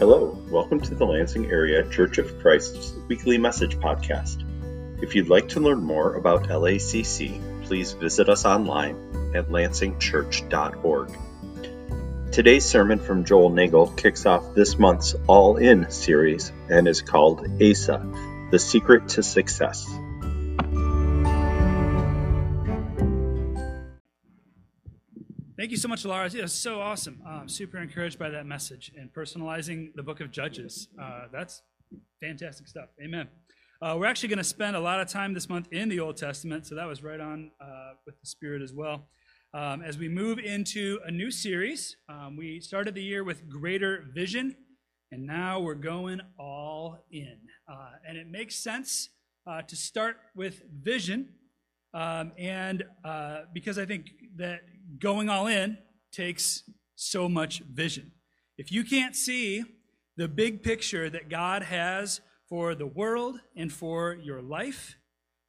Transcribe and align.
Hello, 0.00 0.34
welcome 0.50 0.80
to 0.80 0.94
the 0.94 1.04
Lansing 1.04 1.50
Area 1.50 1.86
Church 1.90 2.16
of 2.16 2.40
Christ's 2.40 2.94
weekly 3.06 3.36
message 3.36 3.76
podcast. 3.76 4.42
If 5.02 5.14
you'd 5.14 5.28
like 5.28 5.50
to 5.50 5.60
learn 5.60 5.82
more 5.82 6.14
about 6.14 6.44
LACC, 6.44 7.66
please 7.66 7.92
visit 7.92 8.30
us 8.30 8.46
online 8.46 8.96
at 9.34 9.50
lansingchurch.org. 9.50 11.18
Today's 12.32 12.64
sermon 12.64 12.98
from 12.98 13.26
Joel 13.26 13.50
Nagel 13.50 13.88
kicks 13.88 14.24
off 14.24 14.54
this 14.54 14.78
month's 14.78 15.14
All 15.26 15.58
In 15.58 15.90
series 15.90 16.50
and 16.70 16.88
is 16.88 17.02
called 17.02 17.46
ASA, 17.62 18.02
The 18.50 18.58
Secret 18.58 19.10
to 19.10 19.22
Success. 19.22 19.86
Thank 25.70 25.76
you 25.76 25.82
so 25.82 25.88
much, 25.88 26.04
Laura. 26.04 26.26
It 26.26 26.42
was 26.42 26.52
so 26.52 26.80
awesome. 26.80 27.22
I'm 27.24 27.48
super 27.48 27.78
encouraged 27.78 28.18
by 28.18 28.28
that 28.30 28.44
message 28.44 28.90
and 28.98 29.08
personalizing 29.14 29.94
the 29.94 30.02
book 30.02 30.20
of 30.20 30.32
Judges. 30.32 30.88
Uh, 31.00 31.26
that's 31.32 31.62
fantastic 32.20 32.66
stuff. 32.66 32.88
Amen. 33.00 33.28
Uh, 33.80 33.94
we're 33.96 34.06
actually 34.06 34.30
going 34.30 34.38
to 34.38 34.42
spend 34.42 34.74
a 34.74 34.80
lot 34.80 35.00
of 35.00 35.06
time 35.06 35.32
this 35.32 35.48
month 35.48 35.68
in 35.70 35.88
the 35.88 36.00
Old 36.00 36.16
Testament, 36.16 36.66
so 36.66 36.74
that 36.74 36.88
was 36.88 37.04
right 37.04 37.20
on 37.20 37.52
uh, 37.60 37.92
with 38.04 38.20
the 38.20 38.26
Spirit 38.26 38.62
as 38.62 38.72
well. 38.72 39.06
Um, 39.54 39.80
as 39.82 39.96
we 39.96 40.08
move 40.08 40.40
into 40.40 40.98
a 41.06 41.10
new 41.12 41.30
series, 41.30 41.96
um, 42.08 42.36
we 42.36 42.58
started 42.58 42.96
the 42.96 43.04
year 43.04 43.22
with 43.22 43.48
greater 43.48 44.06
vision, 44.12 44.56
and 45.12 45.24
now 45.24 45.60
we're 45.60 45.74
going 45.76 46.20
all 46.36 47.04
in. 47.12 47.38
Uh, 47.70 47.90
and 48.08 48.18
it 48.18 48.26
makes 48.26 48.56
sense 48.56 49.10
uh, 49.46 49.62
to 49.62 49.76
start 49.76 50.16
with 50.34 50.62
vision, 50.82 51.28
um, 51.94 52.32
and 52.36 52.82
uh, 53.04 53.42
because 53.54 53.78
I 53.78 53.86
think 53.86 54.06
that 54.34 54.62
going 54.98 55.28
all 55.28 55.46
in 55.46 55.78
takes 56.12 56.64
so 56.96 57.28
much 57.28 57.60
vision. 57.60 58.12
If 58.58 58.70
you 58.72 58.84
can't 58.84 59.16
see 59.16 59.64
the 60.16 60.28
big 60.28 60.62
picture 60.62 61.08
that 61.08 61.30
God 61.30 61.62
has 61.62 62.20
for 62.48 62.74
the 62.74 62.86
world 62.86 63.40
and 63.56 63.72
for 63.72 64.14
your 64.14 64.42
life, 64.42 64.96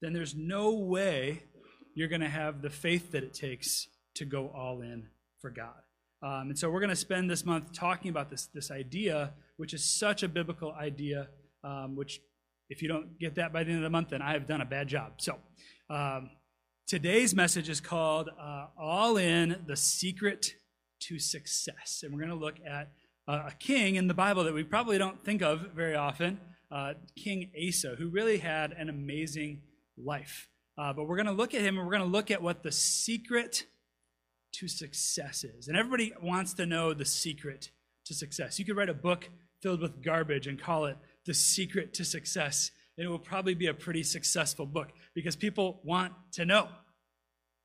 then 0.01 0.13
there's 0.13 0.35
no 0.35 0.71
way 0.71 1.43
you're 1.93 2.07
going 2.07 2.21
to 2.21 2.29
have 2.29 2.61
the 2.61 2.69
faith 2.69 3.11
that 3.11 3.23
it 3.23 3.33
takes 3.33 3.87
to 4.15 4.25
go 4.25 4.49
all 4.55 4.81
in 4.81 5.07
for 5.39 5.49
God. 5.49 5.75
Um, 6.23 6.49
and 6.49 6.57
so 6.57 6.69
we're 6.69 6.79
going 6.79 6.91
to 6.91 6.95
spend 6.95 7.29
this 7.29 7.45
month 7.45 7.73
talking 7.73 8.09
about 8.09 8.29
this, 8.29 8.45
this 8.53 8.71
idea, 8.71 9.33
which 9.57 9.73
is 9.73 9.83
such 9.83 10.23
a 10.23 10.27
biblical 10.27 10.71
idea, 10.71 11.29
um, 11.63 11.95
which 11.95 12.21
if 12.69 12.81
you 12.81 12.87
don't 12.87 13.19
get 13.19 13.35
that 13.35 13.51
by 13.51 13.63
the 13.63 13.71
end 13.71 13.79
of 13.79 13.83
the 13.83 13.89
month, 13.89 14.09
then 14.09 14.21
I 14.21 14.33
have 14.33 14.47
done 14.47 14.61
a 14.61 14.65
bad 14.65 14.87
job. 14.87 15.13
So 15.17 15.37
um, 15.89 16.29
Today's 16.91 17.33
message 17.33 17.69
is 17.69 17.79
called 17.79 18.29
uh, 18.37 18.65
All 18.77 19.15
In 19.15 19.63
the 19.65 19.77
Secret 19.77 20.55
to 20.99 21.19
Success. 21.19 22.03
And 22.03 22.11
we're 22.11 22.19
going 22.19 22.37
to 22.37 22.45
look 22.45 22.57
at 22.67 22.91
uh, 23.29 23.43
a 23.47 23.53
king 23.57 23.95
in 23.95 24.09
the 24.09 24.13
Bible 24.13 24.43
that 24.43 24.53
we 24.53 24.65
probably 24.65 24.97
don't 24.97 25.23
think 25.23 25.41
of 25.41 25.69
very 25.73 25.95
often, 25.95 26.37
uh, 26.69 26.95
King 27.15 27.49
Asa, 27.57 27.95
who 27.97 28.09
really 28.09 28.39
had 28.39 28.73
an 28.73 28.89
amazing 28.89 29.61
life. 29.97 30.49
Uh, 30.77 30.91
but 30.91 31.05
we're 31.05 31.15
going 31.15 31.27
to 31.27 31.31
look 31.31 31.53
at 31.53 31.61
him 31.61 31.77
and 31.77 31.87
we're 31.87 31.97
going 31.97 32.05
to 32.05 32.13
look 32.13 32.29
at 32.29 32.43
what 32.43 32.61
the 32.61 32.73
secret 32.73 33.67
to 34.55 34.67
success 34.67 35.45
is. 35.45 35.69
And 35.69 35.77
everybody 35.77 36.11
wants 36.21 36.53
to 36.55 36.65
know 36.65 36.93
the 36.93 37.05
secret 37.05 37.71
to 38.03 38.13
success. 38.13 38.59
You 38.59 38.65
could 38.65 38.75
write 38.75 38.89
a 38.89 38.93
book 38.93 39.29
filled 39.61 39.79
with 39.79 40.03
garbage 40.03 40.45
and 40.45 40.61
call 40.61 40.87
it 40.87 40.97
The 41.25 41.33
Secret 41.33 41.93
to 41.93 42.03
Success, 42.03 42.71
it 42.97 43.07
will 43.07 43.19
probably 43.19 43.53
be 43.53 43.67
a 43.67 43.73
pretty 43.73 44.03
successful 44.03 44.65
book 44.65 44.89
because 45.13 45.35
people 45.35 45.81
want 45.83 46.13
to 46.33 46.45
know 46.45 46.67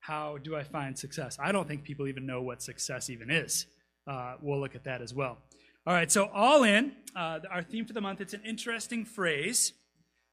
how 0.01 0.39
do 0.39 0.55
I 0.55 0.63
find 0.63 0.97
success? 0.97 1.37
I 1.41 1.51
don't 1.51 1.67
think 1.67 1.83
people 1.83 2.07
even 2.07 2.27
know 2.27 2.41
what 2.41 2.63
success 2.63 3.11
even 3.11 3.31
is. 3.31 3.67
Uh, 4.07 4.37
we'll 4.41 4.61
look 4.61 4.77
at 4.77 4.85
that 4.85 5.03
as 5.03 5.13
well. 5.13 5.39
All 5.85 5.95
right, 5.95 6.11
so 6.11 6.31
all 6.33 6.63
in, 6.63 6.93
uh, 7.17 7.41
our 7.51 7.63
theme 7.63 7.85
for 7.85 7.93
the 7.93 8.01
month, 8.01 8.21
it's 8.21 8.35
an 8.35 8.43
interesting 8.47 9.05
phrase. 9.05 9.73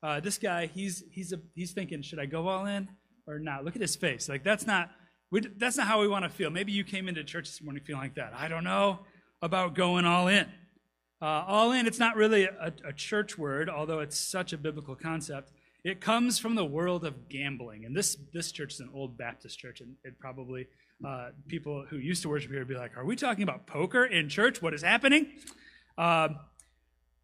Uh, 0.04 0.20
this 0.20 0.38
guy, 0.38 0.68
he's, 0.68 1.04
he's, 1.12 1.34
a, 1.34 1.40
he's 1.56 1.72
thinking, 1.72 2.02
should 2.02 2.20
I 2.20 2.26
go 2.26 2.48
all 2.48 2.66
in 2.66 2.88
or 3.28 3.40
not? 3.40 3.66
Look 3.66 3.76
at 3.76 3.82
his 3.82 3.96
face. 3.96 4.30
Like, 4.30 4.44
that's 4.44 4.68
not, 4.68 4.92
we, 5.32 5.42
that's 5.58 5.78
not 5.78 5.88
how 5.88 6.02
we 6.02 6.08
want 6.08 6.24
to 6.24 6.30
feel. 6.30 6.50
Maybe 6.50 6.72
you 6.72 6.84
came 6.84 7.08
into 7.08 7.24
church 7.24 7.50
this 7.50 7.62
morning 7.62 7.84
feeling 7.84 8.04
like 8.04 8.16
that. 8.16 8.34
I 8.36 8.48
don't 8.48 8.64
know 8.64 9.00
about 9.42 9.76
going 9.76 10.06
all 10.06 10.28
in. 10.28 10.48
Uh, 11.24 11.46
all 11.48 11.72
in, 11.72 11.88
it's 11.88 12.00
not 12.00 12.18
really 12.18 12.44
a, 12.44 12.74
a 12.84 12.92
church 12.92 13.38
word, 13.38 13.70
although 13.70 14.00
it's 14.00 14.20
such 14.20 14.52
a 14.52 14.58
biblical 14.58 14.94
concept. 14.94 15.54
It 15.86 16.02
comes 16.02 16.38
from 16.38 16.56
the 16.56 16.66
world 16.66 17.06
of 17.06 17.30
gambling. 17.30 17.86
And 17.86 17.96
this, 17.96 18.18
this 18.34 18.52
church 18.52 18.74
is 18.74 18.82
an 18.82 18.90
old 18.94 19.18
Baptist 19.18 19.58
church, 19.58 19.80
and 19.80 19.96
it 20.04 20.20
probably, 20.20 20.68
uh, 21.08 21.30
people 21.48 21.86
who 21.90 21.96
used 21.96 22.24
to 22.24 22.30
worship 22.30 22.52
here 22.52 22.60
would 22.60 22.68
be 22.68 22.76
like, 22.76 22.98
Are 22.98 23.06
we 23.06 23.16
talking 23.16 23.44
about 23.44 23.68
poker 23.68 24.04
in 24.04 24.28
church? 24.28 24.62
What 24.62 24.74
is 24.74 24.82
happening? 24.82 25.28
Um, 25.98 26.40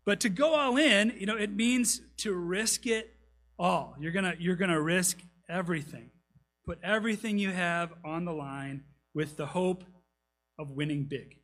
but 0.05 0.21
to 0.21 0.29
go 0.29 0.55
all 0.55 0.77
in, 0.77 1.13
you 1.17 1.25
know, 1.25 1.35
it 1.35 1.53
means 1.53 1.99
to 2.19 2.33
risk 2.33 2.87
it 2.87 3.13
all. 3.57 3.97
You're 3.99 4.13
gonna, 4.13 4.35
you're 4.39 4.55
gonna 4.55 4.81
risk 4.81 5.19
everything. 5.49 6.09
Put 6.65 6.79
everything 6.81 7.37
you 7.37 7.51
have 7.51 7.91
on 8.05 8.23
the 8.23 8.31
line 8.31 8.85
with 9.13 9.35
the 9.35 9.47
hope 9.47 9.83
of 10.57 10.71
winning 10.71 11.03
big. 11.03 11.38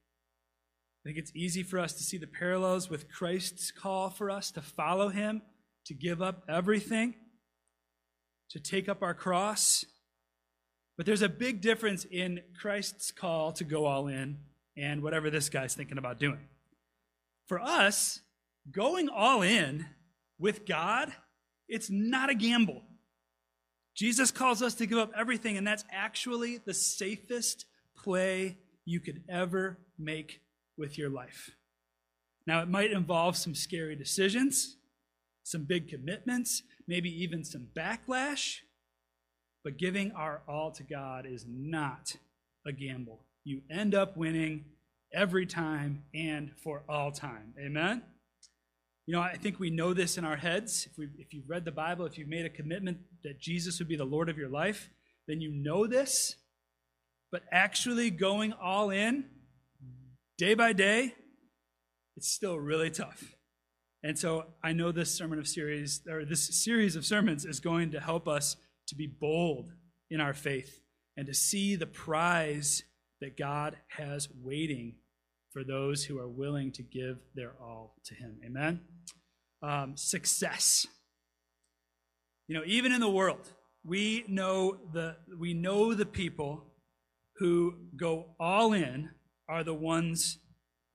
I 1.05 1.09
think 1.09 1.19
it's 1.19 1.31
easy 1.35 1.61
for 1.61 1.77
us 1.77 1.93
to 1.93 2.03
see 2.03 2.17
the 2.17 2.25
parallels 2.25 2.89
with 2.89 3.11
Christ's 3.11 3.69
call 3.69 4.09
for 4.09 4.31
us 4.31 4.49
to 4.51 4.61
follow 4.61 5.09
him 5.09 5.43
to 5.85 5.93
give 5.93 6.19
up 6.19 6.43
everything, 6.49 7.13
to 8.49 8.59
take 8.59 8.89
up 8.89 9.03
our 9.03 9.13
cross. 9.13 9.85
But 10.97 11.05
there's 11.05 11.21
a 11.21 11.29
big 11.29 11.61
difference 11.61 12.05
in 12.05 12.41
Christ's 12.59 13.11
call 13.11 13.51
to 13.51 13.63
go 13.63 13.85
all 13.85 14.07
in 14.07 14.39
and 14.75 15.03
whatever 15.03 15.29
this 15.29 15.47
guy's 15.47 15.75
thinking 15.75 15.99
about 15.99 16.19
doing. 16.19 16.47
For 17.45 17.61
us, 17.61 18.22
going 18.72 19.07
all 19.07 19.43
in 19.43 19.85
with 20.39 20.66
God, 20.66 21.13
it's 21.69 21.91
not 21.91 22.31
a 22.31 22.35
gamble. 22.35 22.81
Jesus 23.93 24.31
calls 24.31 24.63
us 24.63 24.73
to 24.75 24.87
give 24.87 24.97
up 24.97 25.11
everything, 25.16 25.55
and 25.55 25.67
that's 25.67 25.85
actually 25.91 26.57
the 26.57 26.73
safest 26.73 27.66
play 27.95 28.57
you 28.85 28.99
could 28.99 29.22
ever 29.29 29.77
make 29.99 30.41
with 30.77 30.97
your 30.97 31.09
life. 31.09 31.51
Now, 32.47 32.61
it 32.61 32.69
might 32.69 32.91
involve 32.91 33.37
some 33.37 33.55
scary 33.55 33.95
decisions 33.95 34.77
some 35.45 35.63
big 35.63 35.87
commitments, 35.87 36.63
maybe 36.87 37.09
even 37.23 37.43
some 37.45 37.67
backlash. 37.77 38.57
But 39.63 39.77
giving 39.77 40.11
our 40.11 40.41
all 40.47 40.71
to 40.71 40.83
God 40.83 41.25
is 41.25 41.45
not 41.47 42.15
a 42.67 42.71
gamble. 42.71 43.21
You 43.43 43.61
end 43.69 43.95
up 43.95 44.17
winning 44.17 44.65
every 45.13 45.45
time 45.45 46.03
and 46.13 46.51
for 46.63 46.83
all 46.89 47.11
time. 47.11 47.53
Amen? 47.59 48.01
You 49.05 49.13
know, 49.13 49.21
I 49.21 49.37
think 49.37 49.59
we 49.59 49.69
know 49.69 49.93
this 49.93 50.17
in 50.17 50.25
our 50.25 50.35
heads. 50.35 50.87
If, 50.89 50.97
we, 50.97 51.09
if 51.19 51.31
you've 51.31 51.47
read 51.49 51.63
the 51.63 51.71
Bible, 51.71 52.05
if 52.05 52.17
you've 52.17 52.27
made 52.27 52.45
a 52.45 52.49
commitment 52.49 52.97
that 53.23 53.39
Jesus 53.39 53.77
would 53.77 53.87
be 53.87 53.95
the 53.95 54.03
Lord 54.03 54.29
of 54.29 54.37
your 54.37 54.49
life, 54.49 54.89
then 55.27 55.41
you 55.41 55.51
know 55.51 55.85
this. 55.85 56.35
But 57.31 57.43
actually 57.51 58.09
going 58.09 58.53
all 58.53 58.89
in, 58.89 59.25
day 60.38 60.53
by 60.53 60.73
day, 60.73 61.13
it's 62.18 62.31
still 62.31 62.59
really 62.59 62.90
tough. 62.90 63.35
And 64.03 64.18
so 64.18 64.46
I 64.63 64.73
know 64.73 64.91
this 64.91 65.12
sermon 65.12 65.40
of 65.40 65.47
series, 65.47 66.01
or 66.09 66.25
this 66.25 66.63
series 66.63 66.96
of 66.96 67.06
sermons 67.06 67.46
is 67.46 67.59
going 67.59 67.91
to 67.91 68.00
help 68.00 68.28
us 68.28 68.56
to 68.88 68.96
be 68.96 69.07
bold 69.07 69.72
in 70.12 70.22
our 70.22 70.34
faith 70.34 70.79
and 71.18 71.25
to 71.28 71.34
see 71.34 71.75
the 71.75 71.88
prize 71.88 72.84
that 73.22 73.38
God 73.38 73.78
has 73.88 74.29
waiting 74.44 74.96
for 75.51 75.63
those 75.63 76.03
who 76.03 76.19
are 76.19 76.28
willing 76.28 76.72
to 76.73 76.84
give 76.84 77.17
their 77.34 77.53
all 77.62 77.96
to 78.06 78.13
Him. 78.13 78.38
Amen? 78.46 78.81
Um, 79.63 79.96
success. 79.96 80.85
You 82.47 82.56
know, 82.56 82.63
even 82.66 82.91
in 82.91 83.00
the 83.00 83.09
world, 83.09 83.50
we 83.84 84.25
know 84.28 84.78
the 84.94 85.16
we 85.40 85.53
know 85.53 85.94
the 85.94 86.06
people 86.06 86.66
who 87.38 87.75
go 87.96 88.35
all 88.40 88.73
in 88.73 89.09
are 89.47 89.63
the 89.63 89.73
ones 89.73 90.39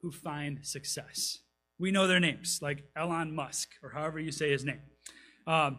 who 0.01 0.11
find 0.11 0.65
success. 0.65 1.39
We 1.79 1.91
know 1.91 2.07
their 2.07 2.21
names, 2.21 2.61
like 2.63 2.85
Elon 2.97 3.35
Musk, 3.35 3.71
or 3.83 3.91
however 3.91 4.19
you 4.19 4.33
say 4.33 4.51
his 4.51 4.65
name. 4.65 4.81
Um, 5.47 5.79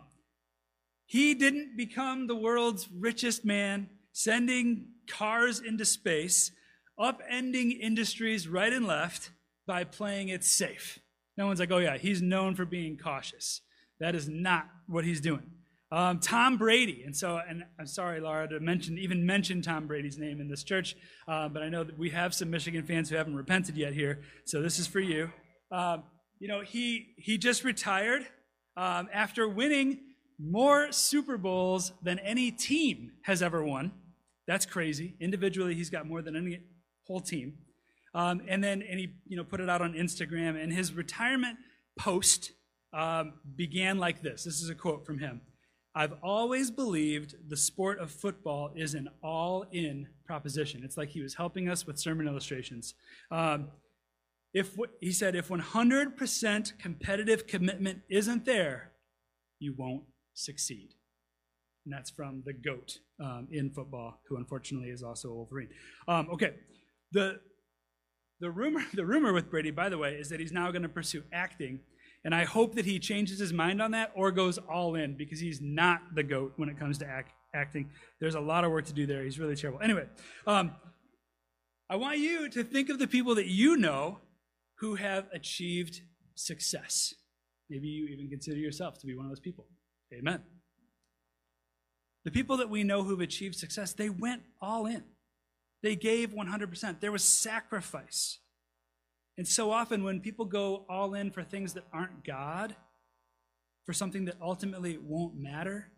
he 1.06 1.34
didn't 1.34 1.76
become 1.76 2.28
the 2.28 2.36
world's 2.36 2.88
richest 2.90 3.44
man, 3.46 3.90
sending 4.14 4.88
cars 5.08 5.60
into 5.60 5.86
space, 5.86 6.52
upending 7.00 7.78
industries 7.80 8.48
right 8.48 8.72
and 8.72 8.88
left 8.88 9.32
by 9.68 9.84
playing 9.84 10.30
it 10.30 10.44
safe. 10.44 11.00
No 11.38 11.48
one's 11.48 11.60
like, 11.60 11.72
oh, 11.72 11.80
yeah, 11.80 11.98
he's 11.98 12.22
known 12.22 12.56
for 12.56 12.66
being 12.66 12.98
cautious. 12.98 13.62
That 14.00 14.16
is 14.16 14.28
not 14.28 14.68
what 14.88 15.06
he's 15.06 15.22
doing. 15.22 15.50
Um, 15.92 16.20
Tom 16.20 16.58
Brady, 16.58 17.04
and 17.06 17.16
so, 17.16 17.42
and 17.48 17.64
I'm 17.78 17.86
sorry, 17.86 18.22
Laura, 18.22 18.48
to 18.48 18.60
mention 18.62 18.98
even 18.98 19.26
mention 19.26 19.62
Tom 19.62 19.88
Brady's 19.88 20.18
name 20.18 20.40
in 20.40 20.48
this 20.48 20.64
church, 20.64 20.96
uh, 21.28 21.50
but 21.50 21.62
I 21.62 21.70
know 21.70 21.84
that 21.84 21.98
we 21.98 22.12
have 22.12 22.34
some 22.34 22.50
Michigan 22.50 22.86
fans 22.86 23.10
who 23.10 23.18
haven't 23.18 23.36
repented 23.36 23.76
yet 23.76 23.94
here, 23.94 24.22
so 24.46 24.62
this 24.62 24.80
is 24.80 24.88
for 24.88 25.02
you. 25.02 25.32
Um, 25.70 26.04
you 26.40 26.48
know, 26.48 26.62
he, 26.62 27.14
he 27.18 27.38
just 27.38 27.64
retired 27.64 28.26
um, 28.78 29.10
after 29.14 29.48
winning 29.48 30.00
more 30.40 30.92
Super 30.92 31.38
Bowls 31.38 31.92
than 32.02 32.20
any 32.20 32.52
team 32.52 33.12
has 33.24 33.44
ever 33.44 33.64
won. 33.64 33.92
That's 34.48 34.66
crazy. 34.66 35.16
Individually, 35.20 35.76
he's 35.76 35.90
got 35.90 36.08
more 36.08 36.22
than 36.22 36.36
any 36.36 36.60
whole 37.06 37.22
team. 37.22 37.54
Um, 38.14 38.42
and 38.48 38.64
then 38.64 38.82
and 38.82 39.00
he 39.00 39.10
you 39.28 39.38
know 39.38 39.44
put 39.44 39.62
it 39.62 39.70
out 39.70 39.82
on 39.82 39.94
Instagram. 39.94 40.62
And 40.62 40.74
his 40.74 40.94
retirement 40.94 41.58
post 41.98 42.52
um, 42.94 43.34
began 43.56 43.98
like 44.00 44.22
this. 44.22 44.44
This 44.44 44.62
is 44.62 44.70
a 44.70 44.76
quote 44.76 45.06
from 45.06 45.20
him. 45.20 45.42
I've 45.94 46.14
always 46.24 46.72
believed 46.72 47.36
the 47.50 47.58
sport 47.58 48.00
of 48.00 48.12
football 48.12 48.72
is 48.76 48.94
an 48.94 49.10
all 49.22 49.66
in 49.72 50.08
proposition. 50.26 50.82
It's 50.84 50.96
like 50.96 51.10
he 51.10 51.22
was 51.22 51.34
helping 51.34 51.68
us 51.68 51.86
with 51.86 52.00
sermon 52.00 52.28
illustrations. 52.28 52.94
Um, 53.30 53.68
if 54.54 54.78
he 55.02 55.12
said, 55.12 55.36
if 55.36 55.50
100% 55.50 56.80
competitive 56.80 57.48
commitment 57.48 58.02
isn't 58.10 58.46
there, 58.46 58.92
you 59.60 59.74
won't 59.78 60.04
succeed. 60.34 60.94
And 61.86 61.94
that's 61.94 62.10
from 62.10 62.44
the 62.46 62.54
GOAT 62.54 63.00
um, 63.20 63.48
in 63.52 63.70
football, 63.70 64.22
who 64.28 64.38
unfortunately 64.38 64.90
is 64.90 65.04
also 65.04 65.30
a 65.30 65.34
Wolverine. 65.34 65.70
Um, 66.08 66.30
okay, 66.32 66.54
the, 67.12 67.40
the, 68.40 68.52
rumor, 68.52 68.82
the 68.94 69.06
rumor 69.06 69.34
with 69.34 69.50
Brady, 69.50 69.72
by 69.72 69.90
the 69.90 69.98
way, 69.98 70.14
is 70.14 70.30
that 70.30 70.40
he's 70.40 70.52
now 70.52 70.72
going 70.72 70.84
to 70.84 70.90
pursue 70.90 71.24
acting 71.34 71.80
and 72.24 72.36
I 72.36 72.44
hope 72.44 72.76
that 72.76 72.86
he 72.86 73.00
changes 73.00 73.40
his 73.40 73.52
mind 73.52 73.82
on 73.82 73.92
that 73.92 74.12
or 74.16 74.32
goes 74.32 74.58
all 74.58 74.96
in 74.96 75.16
because 75.18 75.40
he's 75.40 75.60
not 75.62 76.02
the 76.14 76.24
GOAT 76.24 76.54
when 76.58 76.70
it 76.70 76.78
comes 76.78 76.98
to 77.00 77.08
act, 77.08 77.32
acting. 77.56 77.90
There's 78.20 78.36
a 78.36 78.40
lot 78.40 78.64
of 78.64 78.72
work 78.72 78.86
to 78.86 78.94
do 78.94 79.08
there. 79.08 79.24
He's 79.24 79.40
really 79.40 79.56
terrible. 79.56 79.82
Anyway, 79.82 80.06
um, 80.46 80.72
I 81.90 81.96
want 81.96 82.20
you 82.20 82.48
to 82.50 82.64
think 82.64 82.90
of 82.90 83.00
the 83.00 83.08
people 83.08 83.36
that 83.36 83.48
you 83.48 83.76
know 83.76 84.20
who 84.80 84.96
have 84.96 85.28
achieved 85.34 86.02
success. 86.36 87.14
Maybe 87.70 87.88
you 87.88 88.08
even 88.08 88.30
consider 88.30 88.58
yourself 88.58 89.00
to 89.00 89.08
be 89.08 89.16
one 89.16 89.26
of 89.26 89.32
those 89.32 89.40
people. 89.40 89.66
Amen. 90.14 90.42
The 92.24 92.32
people 92.32 92.58
that 92.58 92.70
we 92.70 92.84
know 92.84 93.04
who've 93.04 93.20
achieved 93.20 93.56
success, 93.56 93.94
they 93.94 94.10
went 94.10 94.44
all 94.62 94.86
in. 94.86 95.04
They 95.82 95.96
gave 95.96 96.32
100%. 96.32 97.00
There 97.00 97.12
was 97.12 97.24
sacrifice. 97.24 98.40
And 99.38 99.48
so 99.48 99.72
often, 99.72 100.04
when 100.04 100.20
people 100.20 100.46
go 100.46 100.86
all 100.90 101.14
in 101.14 101.32
for 101.32 101.44
things 101.44 101.74
that 101.74 101.86
aren't 101.94 102.24
God, 102.24 102.76
for 103.86 103.94
something 103.94 104.26
that 104.26 104.36
ultimately 104.42 104.98
won't 105.02 105.36
matter, 105.36 105.92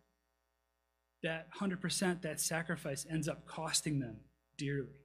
that 1.23 1.47
100%, 1.59 2.21
that 2.21 2.39
sacrifice 2.39 3.05
ends 3.09 3.27
up 3.27 3.45
costing 3.45 3.99
them 3.99 4.17
dearly. 4.57 4.99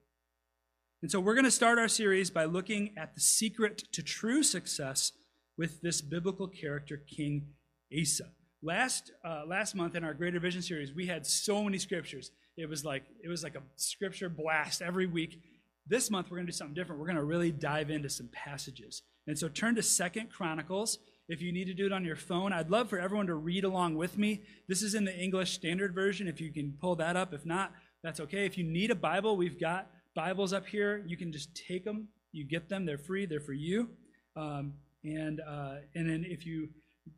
And 1.03 1.11
so, 1.11 1.21
we're 1.21 1.35
going 1.35 1.45
to 1.45 1.51
start 1.51 1.79
our 1.79 1.89
series 1.89 2.31
by 2.31 2.45
looking 2.45 2.95
at 2.97 3.15
the 3.15 3.21
secret 3.21 3.85
to 3.93 4.03
true 4.03 4.43
success 4.43 5.13
with 5.57 5.81
this 5.81 6.01
biblical 6.01 6.49
character, 6.49 6.97
King 6.97 7.49
Asa. 7.93 8.31
Last, 8.63 9.13
uh, 9.25 9.43
last 9.47 9.75
month 9.75 9.95
in 9.95 10.05
our 10.05 10.15
Greater 10.15 10.41
Vision 10.41 10.63
series, 10.63 10.93
we 10.95 11.07
had 11.07 11.27
so 11.27 11.63
many 11.63 11.79
scriptures. 11.79 12.31
It 12.57 12.69
was 12.69 12.85
like 12.85 13.05
it 13.23 13.29
was 13.29 13.45
like 13.45 13.55
a 13.55 13.63
scripture 13.77 14.29
blast 14.29 14.83
every 14.83 15.07
week. 15.07 15.41
This 15.89 16.11
month, 16.11 16.31
we're 16.31 16.37
going 16.37 16.47
to 16.47 16.53
do 16.53 16.57
something 16.57 16.75
different. 16.75 17.01
We're 17.01 17.07
going 17.07 17.17
to 17.17 17.25
really 17.25 17.51
dive 17.51 17.91
into 17.91 18.11
some 18.11 18.29
passages. 18.33 19.03
And 19.27 19.39
so 19.39 19.49
turn 19.49 19.75
to 19.77 19.83
Second 19.83 20.31
Chronicles. 20.31 20.99
If 21.29 21.43
you 21.43 21.53
need 21.53 21.67
to 21.67 21.75
do 21.75 21.87
it 21.87 21.93
on 21.93 22.05
your 22.05 22.17
phone, 22.17 22.53
I'd 22.53 22.71
love 22.71 22.89
for 22.89 22.99
everyone 22.99 23.27
to 23.27 23.35
read 23.35 23.65
along 23.65 23.97
with 23.97 24.17
me. 24.17 24.43
This 24.69 24.83
is 24.83 24.95
in 24.95 25.05
the 25.05 25.17
English 25.17 25.53
Standard 25.53 25.95
Version. 25.95 26.29
If 26.29 26.41
you 26.41 26.53
can 26.53 26.75
pull 26.81 26.97
that 26.97 27.17
up, 27.17 27.35
if 27.35 27.45
not, 27.45 27.73
that's 28.03 28.21
okay. 28.21 28.47
If 28.47 28.57
you 28.57 28.65
need 28.65 28.91
a 28.91 28.95
Bible, 28.95 29.37
we've 29.37 29.61
got 29.61 29.91
Bibles 30.15 30.53
up 30.53 30.67
here. 30.67 31.05
You 31.07 31.17
can 31.17 31.33
just 31.33 31.55
take 31.55 31.85
them. 31.85 32.09
You 32.33 32.45
get 32.45 32.69
them. 32.69 32.87
They're 32.87 32.99
free. 32.99 33.27
They're 33.27 33.41
for 33.41 33.53
you. 33.53 33.91
Um, 34.37 34.75
and 35.05 35.41
uh, 35.41 35.77
and 35.95 36.09
then 36.09 36.25
if 36.27 36.47
you 36.47 36.69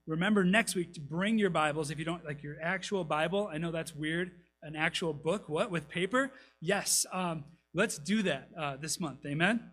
remember 0.06 0.44
next 0.44 0.74
week 0.74 0.92
to 0.94 1.00
bring 1.00 1.38
your 1.38 1.50
Bibles, 1.50 1.90
if 1.90 1.98
you 1.98 2.04
don't 2.04 2.24
like 2.24 2.42
your 2.42 2.56
actual 2.62 3.04
Bible, 3.04 3.48
I 3.52 3.58
know 3.58 3.70
that's 3.72 3.94
weird. 3.94 4.32
An 4.62 4.76
actual 4.76 5.12
book, 5.12 5.48
what 5.48 5.70
with 5.70 5.88
paper? 5.88 6.32
Yes. 6.60 7.06
Um, 7.12 7.44
Let's 7.72 7.98
do 7.98 8.22
that 8.22 8.48
uh, 8.58 8.76
this 8.76 8.98
month. 8.98 9.24
Amen? 9.24 9.70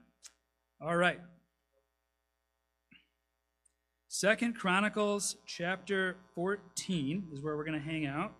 All 0.79 0.95
right. 0.95 1.19
Second 4.07 4.55
Chronicles 4.55 5.37
chapter 5.45 6.17
14 6.35 7.27
is 7.33 7.41
where 7.41 7.57
we're 7.57 7.63
going 7.63 7.79
to 7.79 7.85
hang 7.85 8.05
out. 8.05 8.33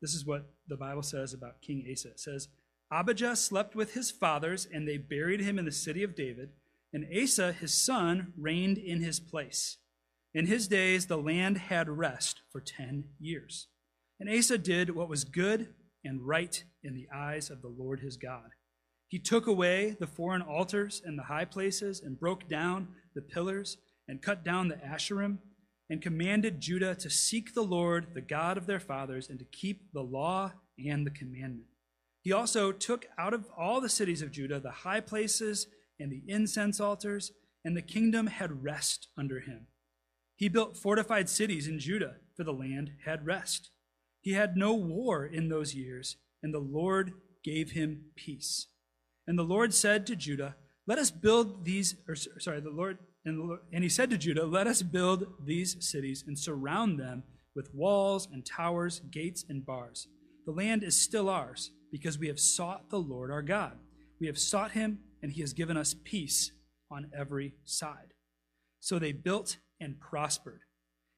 This 0.00 0.14
is 0.14 0.24
what 0.24 0.50
the 0.66 0.76
Bible 0.76 1.02
says 1.02 1.34
about 1.34 1.60
King 1.60 1.84
Asa. 1.90 2.10
It 2.10 2.20
says, 2.20 2.48
Abijah 2.90 3.36
slept 3.36 3.74
with 3.74 3.94
his 3.94 4.10
fathers, 4.10 4.66
and 4.72 4.88
they 4.88 4.96
buried 4.96 5.40
him 5.40 5.58
in 5.58 5.64
the 5.64 5.72
city 5.72 6.02
of 6.02 6.16
David, 6.16 6.50
and 6.92 7.06
Asa, 7.14 7.52
his 7.52 7.74
son, 7.74 8.32
reigned 8.38 8.78
in 8.78 9.02
his 9.02 9.20
place. 9.20 9.76
In 10.34 10.46
his 10.46 10.68
days, 10.68 11.06
the 11.06 11.18
land 11.18 11.58
had 11.58 11.88
rest 11.88 12.42
for 12.50 12.60
10 12.60 13.04
years. 13.18 13.66
And 14.20 14.28
Asa 14.28 14.58
did 14.58 14.94
what 14.94 15.08
was 15.08 15.24
good 15.24 15.68
and 16.04 16.26
right 16.26 16.62
in 16.84 16.94
the 16.94 17.08
eyes 17.14 17.50
of 17.50 17.62
the 17.62 17.68
Lord 17.68 18.00
his 18.00 18.16
God. 18.16 18.50
He 19.08 19.18
took 19.18 19.46
away 19.46 19.96
the 19.98 20.06
foreign 20.06 20.42
altars 20.42 21.02
and 21.04 21.18
the 21.18 21.24
high 21.24 21.44
places 21.44 22.00
and 22.00 22.18
broke 22.18 22.48
down 22.48 22.88
the 23.14 23.22
pillars 23.22 23.76
and 24.06 24.22
cut 24.22 24.44
down 24.44 24.68
the 24.68 24.76
Asherim 24.76 25.38
and 25.88 26.00
commanded 26.00 26.60
Judah 26.60 26.94
to 26.94 27.10
seek 27.10 27.52
the 27.52 27.64
Lord, 27.64 28.14
the 28.14 28.20
God 28.20 28.56
of 28.56 28.66
their 28.66 28.78
fathers, 28.78 29.28
and 29.28 29.38
to 29.40 29.44
keep 29.46 29.92
the 29.92 30.02
law 30.02 30.52
and 30.78 31.04
the 31.04 31.10
commandment. 31.10 31.66
He 32.22 32.32
also 32.32 32.70
took 32.70 33.06
out 33.18 33.34
of 33.34 33.46
all 33.58 33.80
the 33.80 33.88
cities 33.88 34.22
of 34.22 34.30
Judah 34.30 34.60
the 34.60 34.70
high 34.70 35.00
places 35.00 35.66
and 35.98 36.12
the 36.12 36.22
incense 36.28 36.78
altars, 36.78 37.32
and 37.64 37.76
the 37.76 37.82
kingdom 37.82 38.28
had 38.28 38.62
rest 38.62 39.08
under 39.18 39.40
him. 39.40 39.66
He 40.40 40.48
built 40.48 40.74
fortified 40.74 41.28
cities 41.28 41.68
in 41.68 41.78
Judah, 41.78 42.14
for 42.34 42.44
the 42.44 42.52
land 42.52 42.92
had 43.04 43.26
rest. 43.26 43.70
He 44.22 44.32
had 44.32 44.56
no 44.56 44.72
war 44.72 45.26
in 45.26 45.50
those 45.50 45.74
years, 45.74 46.16
and 46.42 46.54
the 46.54 46.58
Lord 46.58 47.12
gave 47.44 47.72
him 47.72 48.06
peace. 48.16 48.68
And 49.26 49.38
the 49.38 49.42
Lord 49.42 49.74
said 49.74 50.06
to 50.06 50.16
Judah, 50.16 50.56
Let 50.86 50.98
us 50.98 51.10
build 51.10 51.66
these, 51.66 51.94
or 52.08 52.14
sorry, 52.16 52.60
the 52.60 52.70
Lord, 52.70 52.96
and, 53.26 53.38
the 53.38 53.42
Lord, 53.42 53.60
and 53.70 53.84
he 53.84 53.90
said 53.90 54.08
to 54.10 54.16
Judah, 54.16 54.46
Let 54.46 54.66
us 54.66 54.80
build 54.80 55.26
these 55.44 55.76
cities 55.86 56.24
and 56.26 56.38
surround 56.38 56.98
them 56.98 57.24
with 57.54 57.74
walls 57.74 58.26
and 58.32 58.42
towers, 58.46 59.00
gates 59.10 59.44
and 59.46 59.66
bars. 59.66 60.08
The 60.46 60.52
land 60.52 60.82
is 60.82 60.96
still 60.98 61.28
ours, 61.28 61.70
because 61.92 62.18
we 62.18 62.28
have 62.28 62.40
sought 62.40 62.88
the 62.88 62.98
Lord 62.98 63.30
our 63.30 63.42
God. 63.42 63.76
We 64.18 64.26
have 64.26 64.38
sought 64.38 64.70
him, 64.70 65.00
and 65.22 65.32
he 65.32 65.42
has 65.42 65.52
given 65.52 65.76
us 65.76 65.94
peace 66.02 66.52
on 66.90 67.10
every 67.14 67.56
side. 67.66 68.14
So 68.80 68.98
they 68.98 69.12
built 69.12 69.58
and 69.80 69.98
prospered. 70.00 70.60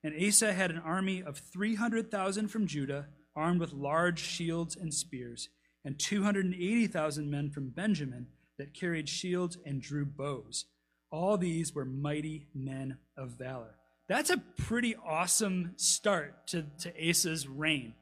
And 0.04 0.14
Asa 0.20 0.52
had 0.52 0.70
an 0.70 0.78
army 0.78 1.22
of 1.22 1.38
300,000 1.38 2.48
from 2.48 2.66
Judah, 2.66 3.06
armed 3.36 3.60
with 3.60 3.72
large 3.72 4.18
shields 4.18 4.76
and 4.76 4.92
spears, 4.92 5.48
and 5.84 5.98
280,000 5.98 7.30
men 7.30 7.50
from 7.50 7.70
Benjamin 7.70 8.26
that 8.58 8.74
carried 8.74 9.08
shields 9.08 9.58
and 9.64 9.80
drew 9.80 10.04
bows. 10.04 10.66
All 11.10 11.36
these 11.36 11.74
were 11.74 11.84
mighty 11.84 12.46
men 12.54 12.98
of 13.16 13.30
valor. 13.30 13.76
That's 14.08 14.30
a 14.30 14.38
pretty 14.38 14.96
awesome 14.96 15.72
start 15.76 16.46
to, 16.48 16.66
to 16.80 17.10
Asa's 17.10 17.46
reign. 17.48 17.94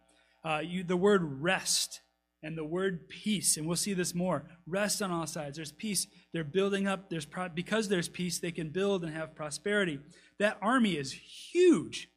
Uh, 0.44 0.60
you, 0.64 0.82
the 0.82 0.96
word 0.96 1.42
rest 1.42 2.00
and 2.42 2.56
the 2.56 2.64
word 2.64 3.08
peace, 3.08 3.56
and 3.56 3.66
we'll 3.66 3.76
see 3.76 3.92
this 3.92 4.14
more. 4.14 4.44
Rest 4.66 5.02
on 5.02 5.10
all 5.10 5.26
sides. 5.26 5.56
There's 5.56 5.72
peace. 5.72 6.06
They're 6.32 6.44
building 6.44 6.86
up. 6.86 7.10
There's 7.10 7.26
pro- 7.26 7.50
because 7.50 7.88
there's 7.88 8.08
peace, 8.08 8.38
they 8.38 8.50
can 8.50 8.70
build 8.70 9.04
and 9.04 9.14
have 9.14 9.34
prosperity. 9.34 9.98
That 10.40 10.58
army 10.60 10.96
is 10.96 11.12
huge 11.12 12.10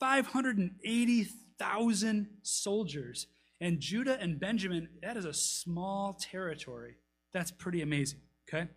580,000 0.00 2.28
soldiers. 2.42 3.28
And 3.60 3.78
Judah 3.80 4.18
and 4.20 4.40
Benjamin, 4.40 4.88
that 5.02 5.16
is 5.16 5.24
a 5.24 5.32
small 5.32 6.14
territory. 6.14 6.96
That's 7.32 7.52
pretty 7.52 7.82
amazing, 7.82 8.20
okay? 8.48 8.68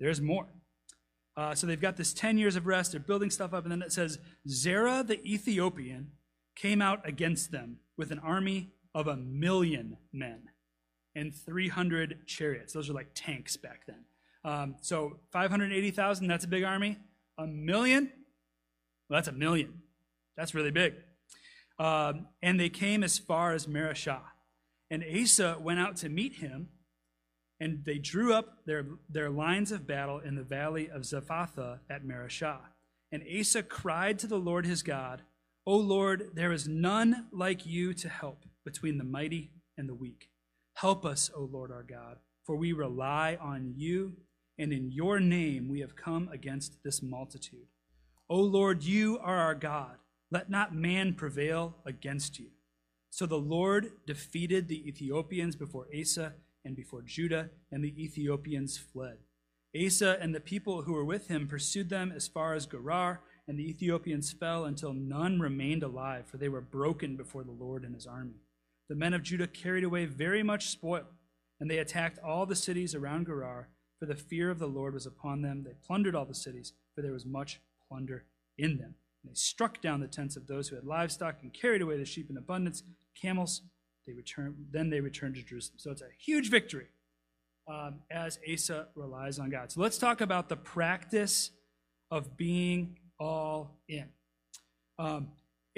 There's 0.00 0.20
more. 0.20 0.46
Uh, 1.36 1.54
so 1.54 1.66
they've 1.66 1.80
got 1.80 1.96
this 1.96 2.12
10 2.12 2.36
years 2.36 2.56
of 2.56 2.66
rest. 2.66 2.90
They're 2.92 3.00
building 3.00 3.30
stuff 3.30 3.54
up. 3.54 3.64
And 3.64 3.70
then 3.70 3.82
it 3.82 3.92
says 3.92 4.18
Zerah 4.48 5.04
the 5.06 5.22
Ethiopian 5.24 6.10
came 6.56 6.82
out 6.82 7.08
against 7.08 7.52
them 7.52 7.76
with 7.96 8.10
an 8.10 8.18
army 8.18 8.72
of 8.94 9.06
a 9.06 9.16
million 9.16 9.98
men 10.12 10.48
and 11.14 11.32
300 11.34 12.26
chariots. 12.26 12.72
Those 12.72 12.90
are 12.90 12.94
like 12.94 13.10
tanks 13.14 13.56
back 13.56 13.86
then. 13.86 14.04
Um, 14.44 14.76
so 14.80 15.20
580,000, 15.32 16.26
that's 16.26 16.44
a 16.44 16.48
big 16.48 16.64
army. 16.64 16.98
A 17.38 17.46
million, 17.46 18.10
well, 19.08 19.18
that's 19.18 19.28
a 19.28 19.32
million. 19.32 19.82
That's 20.36 20.54
really 20.54 20.70
big. 20.70 20.94
Um, 21.78 22.28
and 22.42 22.58
they 22.58 22.68
came 22.68 23.02
as 23.02 23.18
far 23.18 23.52
as 23.52 23.66
Mareshah. 23.66 24.20
And 24.90 25.04
Asa 25.04 25.58
went 25.60 25.80
out 25.80 25.96
to 25.96 26.08
meet 26.08 26.36
him, 26.36 26.68
and 27.60 27.84
they 27.84 27.98
drew 27.98 28.32
up 28.32 28.64
their, 28.64 28.86
their 29.08 29.30
lines 29.30 29.70
of 29.72 29.86
battle 29.86 30.18
in 30.18 30.34
the 30.34 30.42
valley 30.42 30.88
of 30.90 31.02
Zephathah 31.02 31.80
at 31.90 32.04
Mareshah. 32.04 32.60
And 33.12 33.22
Asa 33.38 33.62
cried 33.62 34.18
to 34.20 34.26
the 34.26 34.38
Lord 34.38 34.66
his 34.66 34.82
God, 34.82 35.22
O 35.66 35.76
Lord, 35.76 36.30
there 36.34 36.52
is 36.52 36.66
none 36.66 37.26
like 37.30 37.66
you 37.66 37.92
to 37.94 38.08
help 38.08 38.44
between 38.64 38.96
the 38.96 39.04
mighty 39.04 39.50
and 39.76 39.88
the 39.88 39.94
weak. 39.94 40.30
Help 40.74 41.04
us, 41.04 41.30
O 41.34 41.42
Lord 41.42 41.70
our 41.70 41.82
God, 41.82 42.18
for 42.46 42.56
we 42.56 42.72
rely 42.72 43.36
on 43.40 43.74
you, 43.76 44.14
and 44.56 44.72
in 44.72 44.90
your 44.90 45.20
name 45.20 45.68
we 45.68 45.80
have 45.80 45.94
come 45.94 46.30
against 46.32 46.82
this 46.84 47.02
multitude. 47.02 47.66
O 48.30 48.40
Lord, 48.40 48.84
you 48.84 49.18
are 49.22 49.38
our 49.38 49.54
God. 49.54 49.96
Let 50.30 50.50
not 50.50 50.74
man 50.74 51.14
prevail 51.14 51.76
against 51.86 52.38
you. 52.38 52.48
So 53.08 53.24
the 53.24 53.36
Lord 53.36 53.92
defeated 54.06 54.68
the 54.68 54.86
Ethiopians 54.86 55.56
before 55.56 55.86
Asa 55.98 56.34
and 56.64 56.76
before 56.76 57.00
Judah, 57.00 57.48
and 57.72 57.82
the 57.82 58.02
Ethiopians 58.02 58.76
fled. 58.76 59.18
Asa 59.74 60.18
and 60.20 60.34
the 60.34 60.40
people 60.40 60.82
who 60.82 60.92
were 60.92 61.04
with 61.04 61.28
him 61.28 61.46
pursued 61.46 61.88
them 61.88 62.12
as 62.14 62.28
far 62.28 62.52
as 62.52 62.66
Gerar, 62.66 63.20
and 63.46 63.58
the 63.58 63.68
Ethiopians 63.68 64.30
fell 64.32 64.66
until 64.66 64.92
none 64.92 65.40
remained 65.40 65.82
alive, 65.82 66.26
for 66.26 66.36
they 66.36 66.50
were 66.50 66.60
broken 66.60 67.16
before 67.16 67.44
the 67.44 67.50
Lord 67.50 67.82
and 67.82 67.94
his 67.94 68.06
army. 68.06 68.42
The 68.90 68.94
men 68.94 69.14
of 69.14 69.22
Judah 69.22 69.46
carried 69.46 69.84
away 69.84 70.04
very 70.04 70.42
much 70.42 70.68
spoil, 70.68 71.06
and 71.58 71.70
they 71.70 71.78
attacked 71.78 72.18
all 72.18 72.44
the 72.44 72.54
cities 72.54 72.94
around 72.94 73.26
Gerar, 73.26 73.68
for 73.98 74.04
the 74.04 74.14
fear 74.14 74.50
of 74.50 74.58
the 74.58 74.68
Lord 74.68 74.92
was 74.92 75.06
upon 75.06 75.40
them. 75.40 75.64
They 75.64 75.72
plundered 75.86 76.14
all 76.14 76.26
the 76.26 76.34
cities, 76.34 76.74
for 76.94 77.00
there 77.00 77.12
was 77.12 77.24
much 77.24 77.60
plunder 77.88 78.24
in 78.56 78.78
them. 78.78 78.94
And 79.22 79.30
they 79.30 79.34
struck 79.34 79.80
down 79.80 80.00
the 80.00 80.06
tents 80.06 80.36
of 80.36 80.46
those 80.46 80.68
who 80.68 80.76
had 80.76 80.84
livestock 80.84 81.36
and 81.42 81.52
carried 81.52 81.82
away 81.82 81.96
the 81.96 82.04
sheep 82.04 82.30
in 82.30 82.36
abundance, 82.36 82.82
camels. 83.20 83.62
They 84.06 84.12
returned, 84.12 84.54
then 84.70 84.90
they 84.90 85.00
returned 85.00 85.34
to 85.34 85.42
Jerusalem. 85.42 85.78
So 85.78 85.90
it's 85.90 86.02
a 86.02 86.08
huge 86.18 86.50
victory 86.50 86.86
um, 87.68 87.96
as 88.10 88.38
Asa 88.50 88.88
relies 88.94 89.38
on 89.38 89.50
God. 89.50 89.70
So 89.70 89.80
let's 89.80 89.98
talk 89.98 90.20
about 90.20 90.48
the 90.48 90.56
practice 90.56 91.50
of 92.10 92.36
being 92.36 92.98
all 93.20 93.80
in. 93.88 94.06
Um, 94.98 95.28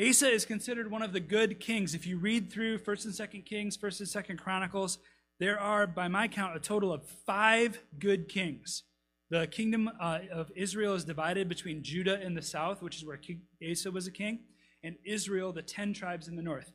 Asa 0.00 0.29
is 0.29 0.45
considered 0.45 0.90
one 0.90 1.02
of 1.02 1.12
the 1.12 1.21
good 1.21 1.61
kings. 1.61 1.95
If 1.95 2.07
you 2.07 2.17
read 2.19 2.50
through 2.50 2.79
First 2.79 3.05
and 3.05 3.14
Second 3.14 3.45
Kings, 3.45 3.76
First 3.76 4.00
and 4.00 4.09
Second 4.09 4.38
Chronicles, 4.38 4.99
there 5.40 5.59
are, 5.59 5.87
by 5.87 6.09
my 6.09 6.29
count, 6.29 6.57
a 6.57 6.61
total 6.61 6.93
of 6.93 7.05
five 7.26 7.83
good 7.99 8.29
kings. 8.29 8.85
The 9.31 9.47
kingdom 9.47 9.89
uh, 10.01 10.19
of 10.33 10.51
Israel 10.57 10.95
is 10.95 11.05
divided 11.05 11.49
between 11.49 11.85
Judah 11.85 12.21
in 12.21 12.35
the 12.35 12.43
south, 12.43 12.83
which 12.83 12.97
is 12.97 13.05
where 13.05 13.17
king 13.17 13.43
Asa 13.71 13.91
was 13.91 14.09
a 14.09 14.11
king, 14.11 14.41
and 14.83 14.97
Israel, 15.05 15.53
the 15.53 15.63
ten 15.63 15.93
tribes 15.93 16.27
in 16.27 16.35
the 16.35 16.43
north. 16.43 16.73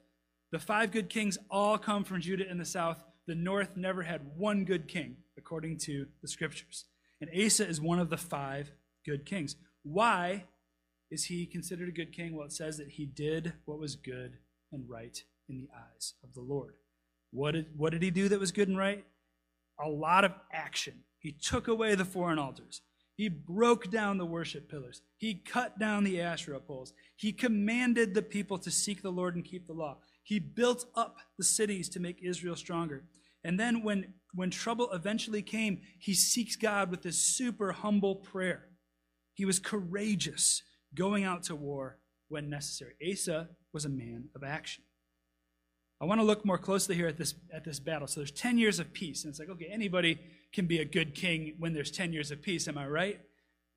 The 0.51 0.59
five 0.59 0.91
good 0.91 1.09
kings 1.09 1.37
all 1.51 1.77
come 1.77 2.05
from 2.05 2.21
Judah 2.21 2.49
in 2.49 2.57
the 2.57 2.65
south. 2.65 3.03
The 3.27 3.35
north 3.35 3.75
never 3.75 4.03
had 4.03 4.37
one 4.37 4.63
good 4.63 4.87
king, 4.87 5.17
according 5.37 5.79
to 5.79 6.05
the 6.21 6.27
scriptures. 6.29 6.85
And 7.19 7.29
Asa 7.29 7.67
is 7.67 7.81
one 7.81 7.99
of 7.99 8.09
the 8.09 8.17
five 8.17 8.71
good 9.05 9.25
kings. 9.25 9.57
Why 9.83 10.45
is 11.11 11.25
he 11.25 11.45
considered 11.45 11.89
a 11.89 11.91
good 11.91 12.13
king? 12.13 12.35
Well, 12.35 12.45
it 12.45 12.53
says 12.53 12.77
that 12.77 12.89
he 12.91 13.05
did 13.05 13.53
what 13.65 13.79
was 13.79 13.95
good 13.95 14.37
and 14.71 14.89
right 14.89 15.17
in 15.49 15.57
the 15.57 15.67
eyes 15.75 16.13
of 16.23 16.33
the 16.33 16.41
Lord. 16.41 16.75
What 17.31 17.51
did, 17.51 17.65
what 17.75 17.91
did 17.91 18.01
he 18.01 18.11
do 18.11 18.29
that 18.29 18.39
was 18.39 18.51
good 18.51 18.69
and 18.69 18.77
right? 18.77 19.03
A 19.83 19.89
lot 19.89 20.23
of 20.23 20.31
action. 20.53 21.03
He 21.25 21.31
took 21.31 21.67
away 21.67 21.95
the 21.95 22.05
foreign 22.05 22.37
altars. 22.37 22.81
He 23.15 23.29
broke 23.29 23.89
down 23.89 24.19
the 24.19 24.27
worship 24.27 24.69
pillars. 24.69 25.01
He 25.17 25.33
cut 25.33 25.79
down 25.79 26.03
the 26.03 26.21
Asherah 26.21 26.59
poles. 26.59 26.93
He 27.15 27.33
commanded 27.33 28.13
the 28.13 28.21
people 28.21 28.59
to 28.59 28.69
seek 28.69 29.01
the 29.01 29.11
Lord 29.11 29.33
and 29.33 29.43
keep 29.43 29.65
the 29.65 29.73
law. 29.73 29.97
He 30.21 30.37
built 30.37 30.85
up 30.93 31.17
the 31.39 31.43
cities 31.43 31.89
to 31.89 31.99
make 31.99 32.21
Israel 32.21 32.55
stronger. 32.55 33.05
And 33.43 33.59
then 33.59 33.81
when, 33.81 34.13
when 34.35 34.51
trouble 34.51 34.91
eventually 34.91 35.41
came, 35.41 35.81
he 35.97 36.13
seeks 36.13 36.55
God 36.55 36.91
with 36.91 37.01
this 37.01 37.17
super 37.17 37.71
humble 37.71 38.17
prayer. 38.17 38.67
He 39.33 39.45
was 39.45 39.57
courageous, 39.57 40.61
going 40.93 41.23
out 41.23 41.41
to 41.45 41.55
war 41.55 41.97
when 42.29 42.51
necessary. 42.51 42.93
Asa 43.11 43.49
was 43.73 43.85
a 43.85 43.89
man 43.89 44.25
of 44.35 44.43
action. 44.43 44.83
I 45.99 46.05
want 46.05 46.21
to 46.21 46.25
look 46.25 46.45
more 46.45 46.59
closely 46.59 46.93
here 46.93 47.07
at 47.07 47.17
this, 47.17 47.33
at 47.51 47.63
this 47.63 47.79
battle. 47.79 48.07
So 48.07 48.19
there's 48.19 48.29
10 48.29 48.59
years 48.59 48.79
of 48.79 48.93
peace. 48.93 49.23
And 49.23 49.31
it's 49.31 49.39
like, 49.39 49.49
okay, 49.49 49.69
anybody 49.71 50.19
can 50.55 50.65
be 50.65 50.79
a 50.79 50.85
good 50.85 51.13
king 51.13 51.55
when 51.59 51.73
there's 51.73 51.91
10 51.91 52.13
years 52.13 52.31
of 52.31 52.41
peace. 52.41 52.67
Am 52.67 52.77
I 52.77 52.87
right? 52.87 53.19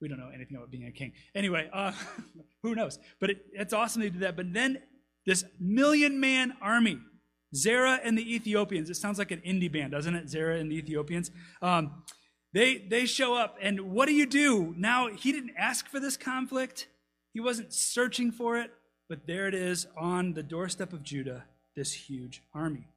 We 0.01 0.09
don't 0.09 0.19
know 0.19 0.31
anything 0.33 0.57
about 0.57 0.71
being 0.71 0.87
a 0.87 0.93
king. 0.93 1.13
Anyway, 1.35 1.69
uh, 1.73 1.93
who 2.63 2.75
knows? 2.75 2.99
But 3.21 3.31
it, 3.31 3.47
it's 3.53 3.73
awesome 3.73 4.01
they 4.01 4.11
did 4.11 4.21
that. 4.21 4.37
But 4.37 4.53
then 4.53 4.79
this 5.27 5.45
million 5.59 6.21
man 6.21 6.55
army, 6.63 7.01
Zerah 7.55 8.01
and 8.05 8.17
the 8.17 8.35
Ethiopians. 8.35 8.89
It 8.89 8.95
sounds 8.95 9.19
like 9.19 9.31
an 9.31 9.41
indie 9.41 9.71
band, 9.71 9.93
doesn't 9.93 10.15
it? 10.15 10.29
Zerah 10.29 10.59
and 10.59 10.71
the 10.71 10.77
Ethiopians. 10.77 11.31
Um, 11.61 12.05
they, 12.53 12.79
they 12.79 13.07
show 13.07 13.35
up, 13.35 13.59
and 13.61 13.93
what 13.93 14.07
do 14.07 14.15
you 14.15 14.25
do? 14.25 14.75
Now, 14.79 15.09
he 15.09 15.33
didn't 15.33 15.53
ask 15.59 15.87
for 15.89 16.01
this 16.01 16.17
conflict, 16.17 16.89
he 17.35 17.41
wasn't 17.41 17.75
searching 17.75 18.33
for 18.33 18.57
it, 18.57 18.71
but 19.09 19.27
there 19.27 19.47
it 19.49 19.55
is 19.55 19.87
on 19.97 20.33
the 20.33 20.43
doorstep 20.43 20.93
of 20.93 21.03
Judah 21.03 21.45
this 21.77 21.93
huge 21.93 22.43
army. 22.55 22.89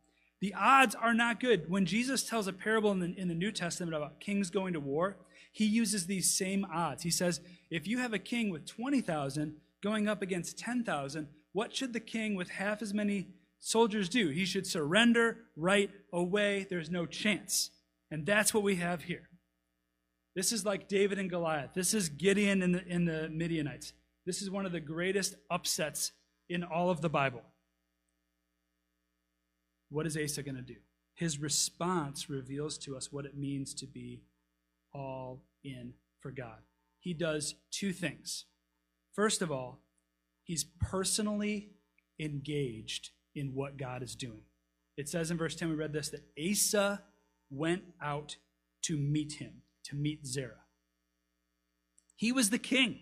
The 0.42 0.56
odds 0.56 0.96
are 0.96 1.14
not 1.14 1.40
good. 1.40 1.70
When 1.70 1.86
Jesus 1.86 2.24
tells 2.24 2.48
a 2.48 2.54
parable 2.54 2.92
in 2.92 3.00
the, 3.00 3.14
in 3.16 3.28
the 3.28 3.36
New 3.36 3.52
Testament 3.52 3.96
about 3.96 4.20
kings 4.20 4.50
going 4.50 4.74
to 4.74 4.80
war, 4.80 5.18
he 5.52 5.66
uses 5.66 6.08
these 6.08 6.36
same 6.36 6.66
odds. 6.66 7.04
He 7.04 7.12
says, 7.12 7.42
if 7.70 7.88
you 7.88 8.00
have 8.00 8.14
a 8.14 8.20
king 8.20 8.50
with 8.50 8.66
20,000 8.66 9.56
going 9.84 10.08
up 10.08 10.22
against 10.22 10.58
10,000, 10.58 11.28
what 11.54 11.76
should 11.76 11.94
the 11.94 12.00
king 12.00 12.36
with 12.36 12.50
half 12.50 12.82
as 12.82 12.94
many 12.94 13.28
soldiers 13.60 14.10
do? 14.10 14.30
He 14.30 14.46
should 14.46 14.66
surrender 14.66 15.38
right 15.56 15.92
away. 16.12 16.66
There's 16.70 16.90
no 16.90 17.06
chance. 17.06 17.70
And 18.10 18.26
that's 18.26 18.54
what 18.54 18.64
we 18.64 18.78
have 18.78 19.04
here. 19.04 19.30
This 20.36 20.52
is 20.52 20.66
like 20.66 20.88
David 20.88 21.20
and 21.20 21.30
Goliath. 21.30 21.72
This 21.76 21.94
is 21.94 22.10
Gideon 22.10 22.62
and 22.62 22.76
the, 22.76 22.84
and 22.90 23.08
the 23.08 23.30
Midianites. 23.30 23.94
This 24.26 24.42
is 24.42 24.50
one 24.50 24.66
of 24.66 24.72
the 24.72 24.80
greatest 24.80 25.36
upsets 25.50 26.14
in 26.50 26.64
all 26.64 26.90
of 26.90 27.02
the 27.02 27.10
Bible. 27.10 27.42
What 29.92 30.08
is 30.08 30.18
Asa 30.18 30.42
going 30.42 30.56
to 30.56 30.62
do? 30.62 30.78
His 31.16 31.40
response 31.40 32.30
reveals 32.30 32.78
to 32.80 32.96
us 32.96 33.12
what 33.12 33.26
it 33.26 33.38
means 33.38 33.74
to 33.76 33.86
be 33.86 34.24
all 34.94 35.44
in 35.64 35.94
for 36.22 36.32
God. 36.32 36.60
He 37.00 37.14
does 37.14 37.56
two 37.72 37.92
things. 37.92 38.46
First 39.14 39.42
of 39.42 39.52
all, 39.52 39.82
he's 40.44 40.64
personally 40.64 41.72
engaged 42.20 43.10
in 43.36 43.54
what 43.54 43.78
God 43.78 44.02
is 44.02 44.16
doing. 44.16 44.42
It 44.98 45.10
says 45.10 45.30
in 45.30 45.38
verse 45.38 45.56
10, 45.56 45.70
we 45.70 45.76
read 45.76 45.94
this, 45.94 46.10
that 46.10 46.26
Asa 46.40 47.02
went 47.50 47.84
out 48.02 48.38
to 48.84 48.98
meet 48.98 49.34
him, 49.34 49.62
to 49.86 49.96
meet 49.96 50.26
Zerah. 50.26 50.66
He 52.16 52.32
was 52.32 52.50
the 52.50 52.60
king. 52.60 53.00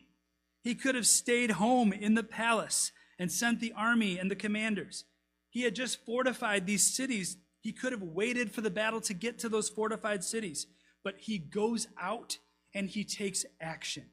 He 0.64 0.76
could 0.76 0.96
have 0.96 1.08
stayed 1.08 1.52
home 1.52 1.94
in 1.94 2.16
the 2.16 2.24
palace 2.24 2.92
and 3.20 3.32
sent 3.32 3.60
the 3.60 3.74
army 3.74 4.18
and 4.18 4.32
the 4.32 4.36
commanders. 4.36 5.06
He 5.50 5.64
had 5.64 5.76
just 5.76 6.06
fortified 6.06 6.66
these 6.66 6.84
cities. 6.84 7.38
He 7.62 7.72
could 7.72 7.92
have 7.92 8.04
waited 8.04 8.52
for 8.52 8.62
the 8.62 8.70
battle 8.70 9.02
to 9.02 9.14
get 9.14 9.40
to 9.40 9.50
those 9.50 9.70
fortified 9.70 10.24
cities, 10.24 10.68
but 11.04 11.16
he 11.20 11.38
goes 11.38 11.88
out 12.00 12.38
and 12.74 12.90
he 12.90 13.04
takes 13.04 13.46
action. 13.60 14.06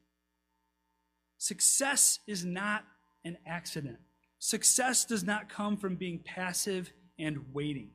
Success 1.37 2.19
is 2.27 2.43
not 2.43 2.85
an 3.23 3.37
accident. 3.45 3.99
Success 4.39 5.05
does 5.05 5.23
not 5.23 5.49
come 5.49 5.77
from 5.77 5.95
being 5.95 6.19
passive 6.19 6.91
and 7.19 7.53
waiting. 7.53 7.91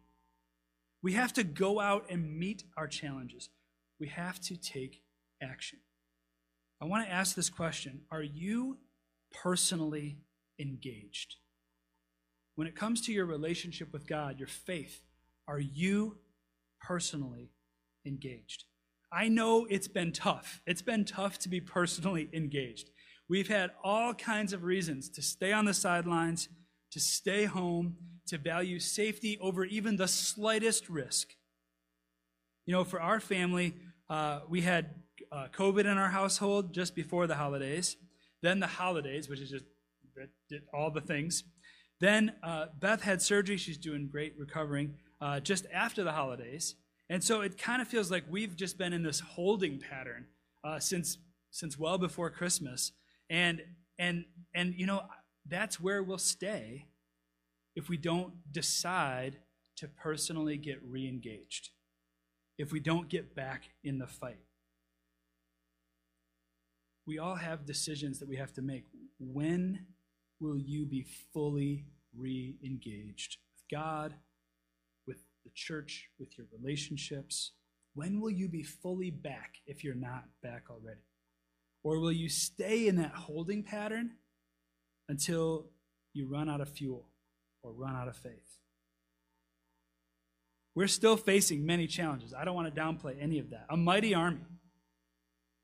We 1.02 1.14
have 1.14 1.32
to 1.34 1.44
go 1.44 1.80
out 1.80 2.06
and 2.11 2.38
meet 2.38 2.64
our 2.76 2.87
challenges. 2.87 3.49
We 3.99 4.08
have 4.08 4.40
to 4.42 4.56
take 4.56 5.02
action. 5.42 5.80
I 6.80 6.84
want 6.84 7.06
to 7.06 7.12
ask 7.12 7.34
this 7.34 7.50
question 7.50 8.02
Are 8.11 8.22
you 8.22 8.78
personally 9.32 10.18
engaged? 10.58 11.37
When 12.54 12.66
it 12.66 12.76
comes 12.76 13.00
to 13.02 13.12
your 13.12 13.26
relationship 13.26 13.92
with 13.92 14.06
God, 14.06 14.38
your 14.38 14.49
faith, 14.49 15.00
are 15.49 15.61
you 15.61 16.18
personally 16.80 17.50
engaged? 18.06 18.64
I 19.12 19.28
know 19.28 19.66
it's 19.68 19.88
been 19.88 20.12
tough. 20.12 20.61
It's 20.66 20.82
been 20.82 21.04
tough 21.04 21.38
to 21.40 21.49
be 21.49 21.61
personally 21.61 22.28
engaged. 22.32 22.90
We've 23.28 23.49
had 23.49 23.71
all 23.82 24.14
kinds 24.14 24.52
of 24.52 24.64
reasons 24.64 25.09
to 25.11 25.23
stay 25.23 25.52
on 25.52 25.64
the 25.64 25.75
sidelines, 25.75 26.49
to 26.90 27.00
stay 27.00 27.44
home, 27.44 27.97
to 28.26 28.38
value 28.38 28.78
safety 28.78 29.38
over 29.40 29.64
even 29.64 29.97
the 29.97 30.09
slightest 30.09 30.88
risk. 30.88 31.28
You 32.66 32.73
know, 32.73 32.85
for 32.85 33.00
our 33.00 33.21
family, 33.21 33.75
uh, 34.09 34.40
we 34.49 34.61
had 34.61 34.94
uh, 35.30 35.49
COVID 35.52 35.80
in 35.80 35.99
our 35.99 36.11
household 36.11 36.73
just 36.75 36.94
before 36.94 37.26
the 37.26 37.35
holidays, 37.35 37.97
then 38.42 38.61
the 38.61 38.66
holidays, 38.66 39.28
which 39.28 39.40
is 39.40 39.50
just 39.50 39.64
all 40.75 40.90
the 40.90 41.00
things. 41.00 41.44
Then 42.02 42.32
uh, 42.42 42.66
Beth 42.80 43.02
had 43.02 43.23
surgery. 43.23 43.56
She's 43.56 43.78
doing 43.78 44.09
great, 44.09 44.35
recovering 44.37 44.94
uh, 45.21 45.38
just 45.38 45.66
after 45.73 46.02
the 46.02 46.11
holidays. 46.11 46.75
And 47.09 47.23
so 47.23 47.42
it 47.42 47.56
kind 47.56 47.80
of 47.80 47.87
feels 47.87 48.11
like 48.11 48.25
we've 48.28 48.56
just 48.56 48.76
been 48.76 48.92
in 48.92 49.04
this 49.04 49.21
holding 49.21 49.78
pattern 49.78 50.26
uh, 50.64 50.80
since 50.80 51.18
since 51.52 51.78
well 51.78 51.99
before 51.99 52.28
Christmas. 52.28 52.90
And 53.30 53.62
and 54.00 54.25
and 54.52 54.75
you 54.76 54.85
know 54.85 55.02
that's 55.47 55.78
where 55.78 56.02
we'll 56.02 56.18
stay 56.18 56.87
if 57.76 57.88
we 57.88 57.97
don't 57.97 58.32
decide 58.50 59.37
to 59.76 59.87
personally 59.87 60.56
get 60.56 60.80
re-engaged. 60.82 61.71
If 62.59 62.73
we 62.73 62.80
don't 62.80 63.09
get 63.09 63.37
back 63.37 63.71
in 63.85 63.99
the 63.99 64.09
fight. 64.09 64.42
We 67.06 67.21
all 67.21 67.37
have 67.37 67.64
decisions 67.64 68.18
that 68.18 68.28
we 68.28 68.38
have 68.38 68.52
to 68.54 68.62
make. 68.62 68.87
When 69.21 69.87
will 70.42 70.58
you 70.58 70.84
be 70.84 71.06
fully 71.32 71.87
re 72.14 72.56
engaged 72.64 73.38
with 73.54 73.64
God, 73.70 74.12
with 75.06 75.22
the 75.44 75.50
church, 75.54 76.11
with 76.18 76.37
your 76.37 76.46
relationships? 76.52 77.52
When 77.94 78.20
will 78.20 78.30
you 78.30 78.49
be 78.49 78.62
fully 78.62 79.11
back 79.11 79.56
if 79.66 79.84
you're 79.84 79.94
not 79.94 80.25
back 80.42 80.64
already? 80.70 81.06
Or 81.84 81.99
will 81.99 82.12
you 82.12 82.28
stay 82.28 82.88
in 82.88 82.96
that 82.96 83.12
holding 83.12 83.62
pattern 83.62 84.12
until 85.08 85.66
you 86.12 86.26
run 86.26 86.49
out 86.49 86.61
of 86.61 86.68
fuel? 86.68 87.08
or 87.62 87.72
run 87.72 87.94
out 87.94 88.08
of 88.08 88.16
faith. 88.16 88.58
We're 90.75 90.88
still 90.88 91.16
facing 91.16 91.66
many 91.66 91.87
challenges. 91.87 92.32
I 92.34 92.44
don't 92.44 92.54
want 92.54 92.75
to 92.75 92.80
downplay 92.80 93.16
any 93.20 93.38
of 93.38 93.50
that. 93.50 93.66
A 93.68 93.76
mighty 93.76 94.14
army. 94.14 94.40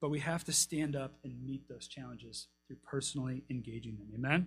But 0.01 0.11
we 0.11 0.21
have 0.21 0.45
to 0.45 0.53
stand 0.53 0.95
up 0.95 1.15
and 1.25 1.45
meet 1.45 1.69
those 1.69 1.89
challenges 1.89 2.47
through 2.69 2.77
personally 2.87 3.43
engaging 3.51 3.97
them. 3.97 4.09
Amen? 4.15 4.47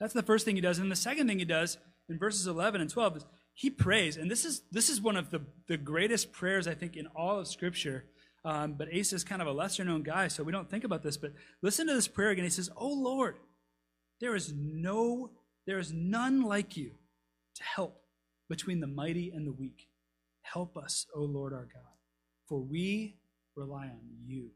That's 0.00 0.12
the 0.12 0.22
first 0.22 0.44
thing 0.44 0.56
he 0.56 0.60
does. 0.60 0.78
And 0.78 0.90
the 0.90 0.96
second 0.96 1.28
thing 1.28 1.38
he 1.38 1.44
does 1.46 1.78
in 2.08 2.18
verses 2.18 2.46
11 2.46 2.80
and 2.80 2.90
12 2.90 3.16
is 3.18 3.24
he 3.54 3.70
prays. 3.70 4.16
And 4.16 4.30
this 4.30 4.44
is, 4.44 4.62
this 4.70 4.90
is 4.90 5.00
one 5.00 5.16
of 5.16 5.30
the, 5.30 5.40
the 5.68 5.76
greatest 5.76 6.32
prayers, 6.32 6.66
I 6.66 6.74
think, 6.74 6.96
in 6.96 7.06
all 7.14 7.38
of 7.38 7.48
Scripture. 7.48 8.04
Um, 8.44 8.74
but 8.74 8.88
Asa 8.88 9.14
is 9.14 9.24
kind 9.24 9.40
of 9.40 9.48
a 9.48 9.52
lesser 9.52 9.84
known 9.84 10.02
guy, 10.02 10.28
so 10.28 10.42
we 10.42 10.52
don't 10.52 10.68
think 10.68 10.84
about 10.84 11.02
this. 11.02 11.16
But 11.16 11.32
listen 11.62 11.86
to 11.86 11.94
this 11.94 12.08
prayer 12.08 12.30
again. 12.30 12.44
He 12.44 12.50
says, 12.50 12.68
Oh 12.76 12.92
Lord, 12.92 13.36
there 14.20 14.34
is 14.34 14.52
no, 14.52 15.30
there 15.66 15.78
is 15.78 15.92
none 15.92 16.42
like 16.42 16.76
you 16.76 16.90
to 17.54 17.62
help 17.62 18.02
between 18.50 18.80
the 18.80 18.86
mighty 18.86 19.30
and 19.30 19.46
the 19.46 19.52
weak. 19.52 19.88
Help 20.42 20.76
us, 20.76 21.06
O 21.14 21.22
Lord 21.22 21.52
our 21.52 21.68
God, 21.72 21.94
for 22.46 22.60
we 22.60 23.16
rely 23.56 23.84
on 23.86 24.00
you. 24.26 24.50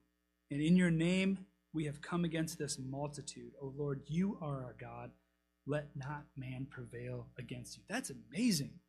And 0.50 0.61
in 0.61 0.76
your 0.76 0.90
name 0.90 1.38
we 1.78 1.85
have 1.85 2.02
come 2.02 2.25
against 2.25 2.58
this 2.58 2.76
multitude. 2.76 3.52
O 3.62 3.73
Lord, 3.76 4.00
you 4.08 4.37
are 4.42 4.64
our 4.64 4.75
God. 4.80 5.12
Let 5.64 5.87
not 5.94 6.25
man 6.37 6.66
prevail 6.68 7.28
against 7.38 7.76
you. 7.76 7.85
That's 7.88 8.11
amazing. 8.11 8.80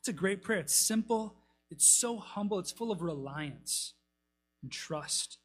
It's 0.00 0.08
a 0.08 0.12
great 0.12 0.42
prayer. 0.42 0.58
It's 0.58 0.74
simple, 0.74 1.36
it's 1.70 1.86
so 1.86 2.18
humble, 2.18 2.58
it's 2.58 2.72
full 2.72 2.90
of 2.90 3.00
reliance 3.00 3.94
and 4.60 4.72
trust. 4.72 5.38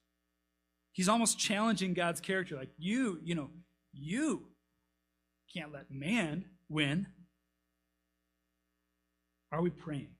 He's 0.91 1.07
almost 1.07 1.37
challenging 1.37 1.93
God's 1.93 2.19
character. 2.19 2.55
Like, 2.55 2.71
you, 2.79 3.19
you 3.23 3.35
know, 3.35 3.51
you 3.93 4.47
can't 5.53 5.71
let 5.71 5.91
man 5.91 6.45
win. 6.67 7.05
Are 9.51 9.61
we 9.61 9.69
praying? 9.69 10.15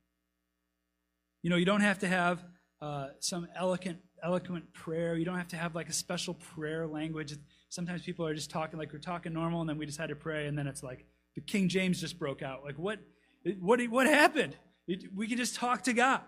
You 1.41 1.49
know, 1.49 1.55
you 1.55 1.65
don't 1.65 1.81
have 1.81 1.97
to 1.99 2.07
have 2.07 2.43
uh, 2.83 3.07
some 3.19 3.47
eloquent, 3.55 3.97
eloquent 4.25 4.73
prayer. 4.73 5.15
You 5.15 5.23
don't 5.23 5.37
have 5.37 5.47
to 5.49 5.55
have 5.55 5.75
like 5.75 5.87
a 5.87 5.93
special 5.93 6.33
prayer 6.33 6.87
language. 6.87 7.35
Sometimes 7.69 8.01
people 8.01 8.25
are 8.25 8.33
just 8.33 8.49
talking 8.49 8.79
like 8.79 8.91
we're 8.91 8.99
talking 8.99 9.33
normal, 9.33 9.61
and 9.61 9.69
then 9.69 9.77
we 9.77 9.85
had 9.85 10.09
to 10.09 10.15
pray, 10.15 10.47
and 10.47 10.57
then 10.57 10.67
it's 10.67 10.81
like 10.83 11.05
the 11.35 11.41
King 11.41 11.69
James 11.69 12.01
just 12.01 12.17
broke 12.17 12.41
out. 12.41 12.63
Like, 12.63 12.77
what, 12.77 12.99
what, 13.59 13.79
what 13.89 14.07
happened? 14.07 14.57
We 15.15 15.27
can 15.27 15.37
just 15.37 15.55
talk 15.55 15.83
to 15.83 15.93
God. 15.93 16.21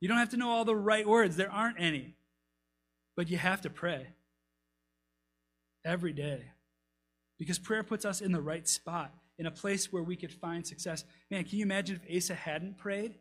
You 0.00 0.08
don't 0.08 0.18
have 0.18 0.30
to 0.30 0.36
know 0.36 0.50
all 0.50 0.64
the 0.64 0.76
right 0.76 1.06
words, 1.06 1.36
there 1.36 1.50
aren't 1.50 1.80
any. 1.80 2.16
But 3.16 3.30
you 3.30 3.38
have 3.38 3.60
to 3.62 3.70
pray 3.70 4.08
every 5.84 6.12
day 6.12 6.42
because 7.38 7.58
prayer 7.58 7.82
puts 7.82 8.04
us 8.04 8.20
in 8.20 8.32
the 8.32 8.40
right 8.40 8.68
spot, 8.68 9.14
in 9.38 9.46
a 9.46 9.50
place 9.50 9.92
where 9.92 10.02
we 10.02 10.16
could 10.16 10.32
find 10.32 10.66
success. 10.66 11.04
Man, 11.30 11.44
can 11.44 11.58
you 11.58 11.64
imagine 11.64 12.00
if 12.04 12.24
Asa 12.24 12.34
hadn't 12.34 12.78
prayed 12.78 13.16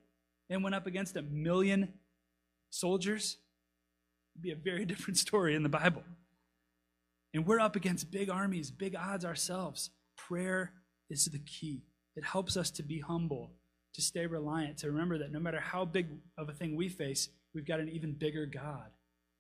and 0.50 0.64
went 0.64 0.76
up 0.76 0.88
against 0.88 1.16
a 1.16 1.22
million 1.22 1.94
soldiers? 2.70 3.38
Be 4.42 4.52
a 4.52 4.56
very 4.56 4.86
different 4.92 5.18
story 5.18 5.56
in 5.56 5.64
the 5.64 5.70
Bible. 5.70 6.04
And 7.34 7.46
we're 7.46 7.60
up 7.60 7.76
against 7.76 8.12
big 8.12 8.30
armies, 8.30 8.72
big 8.72 8.96
odds 8.96 9.24
ourselves. 9.24 9.90
Prayer 10.18 10.74
is 11.10 11.26
the 11.26 11.40
key. 11.40 11.84
It 12.16 12.26
helps 12.26 12.58
us 12.58 12.72
to 12.72 12.84
be 12.84 13.00
humble 13.00 13.52
to 13.94 14.02
stay 14.02 14.26
reliant, 14.26 14.78
to 14.80 14.88
remember 14.88 15.18
that 15.18 15.32
no 15.32 15.40
matter 15.40 15.60
how 15.60 15.86
big 15.86 16.08
of 16.38 16.50
a 16.50 16.54
thing 16.54 16.76
we 16.76 16.90
face, 16.90 17.30
we've 17.54 17.68
got 17.68 17.80
an 17.80 17.90
even 17.90 18.14
bigger 18.14 18.46
God 18.46 18.90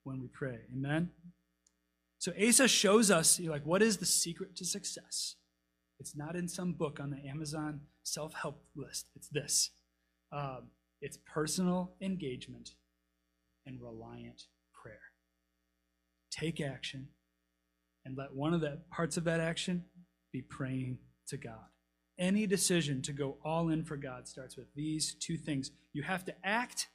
when 0.03 0.21
we 0.21 0.27
pray. 0.27 0.59
Amen? 0.73 1.09
So 2.19 2.33
Asa 2.41 2.67
shows 2.67 3.09
us, 3.09 3.39
like, 3.39 3.65
what 3.65 3.81
is 3.81 3.97
the 3.97 4.05
secret 4.05 4.55
to 4.57 4.65
success? 4.65 5.35
It's 5.99 6.15
not 6.15 6.35
in 6.35 6.47
some 6.47 6.73
book 6.73 6.99
on 6.99 7.11
the 7.11 7.27
Amazon 7.27 7.81
self 8.03 8.33
help 8.33 8.63
list. 8.75 9.07
It's 9.15 9.27
this 9.29 9.71
um, 10.31 10.69
it's 11.01 11.17
personal 11.25 11.91
engagement 12.01 12.71
and 13.65 13.79
reliant. 13.81 14.43
Take 16.31 16.61
action 16.61 17.09
and 18.05 18.17
let 18.17 18.33
one 18.33 18.53
of 18.53 18.61
the 18.61 18.79
parts 18.89 19.17
of 19.17 19.25
that 19.25 19.39
action 19.39 19.85
be 20.31 20.41
praying 20.41 20.97
to 21.27 21.37
God 21.37 21.71
any 22.21 22.45
decision 22.45 23.01
to 23.01 23.11
go 23.11 23.37
all 23.43 23.69
in 23.69 23.83
for 23.83 23.97
God 23.97 24.27
starts 24.27 24.55
with 24.55 24.67
these 24.75 25.15
two 25.15 25.35
things. 25.35 25.71
You 25.91 26.03
have 26.03 26.23
to 26.25 26.33
act, 26.43 26.87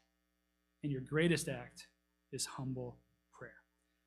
and 0.82 0.92
your 0.92 1.00
greatest 1.00 1.48
act 1.48 1.88
is 2.32 2.46
humble 2.46 2.98
prayer. 3.36 3.52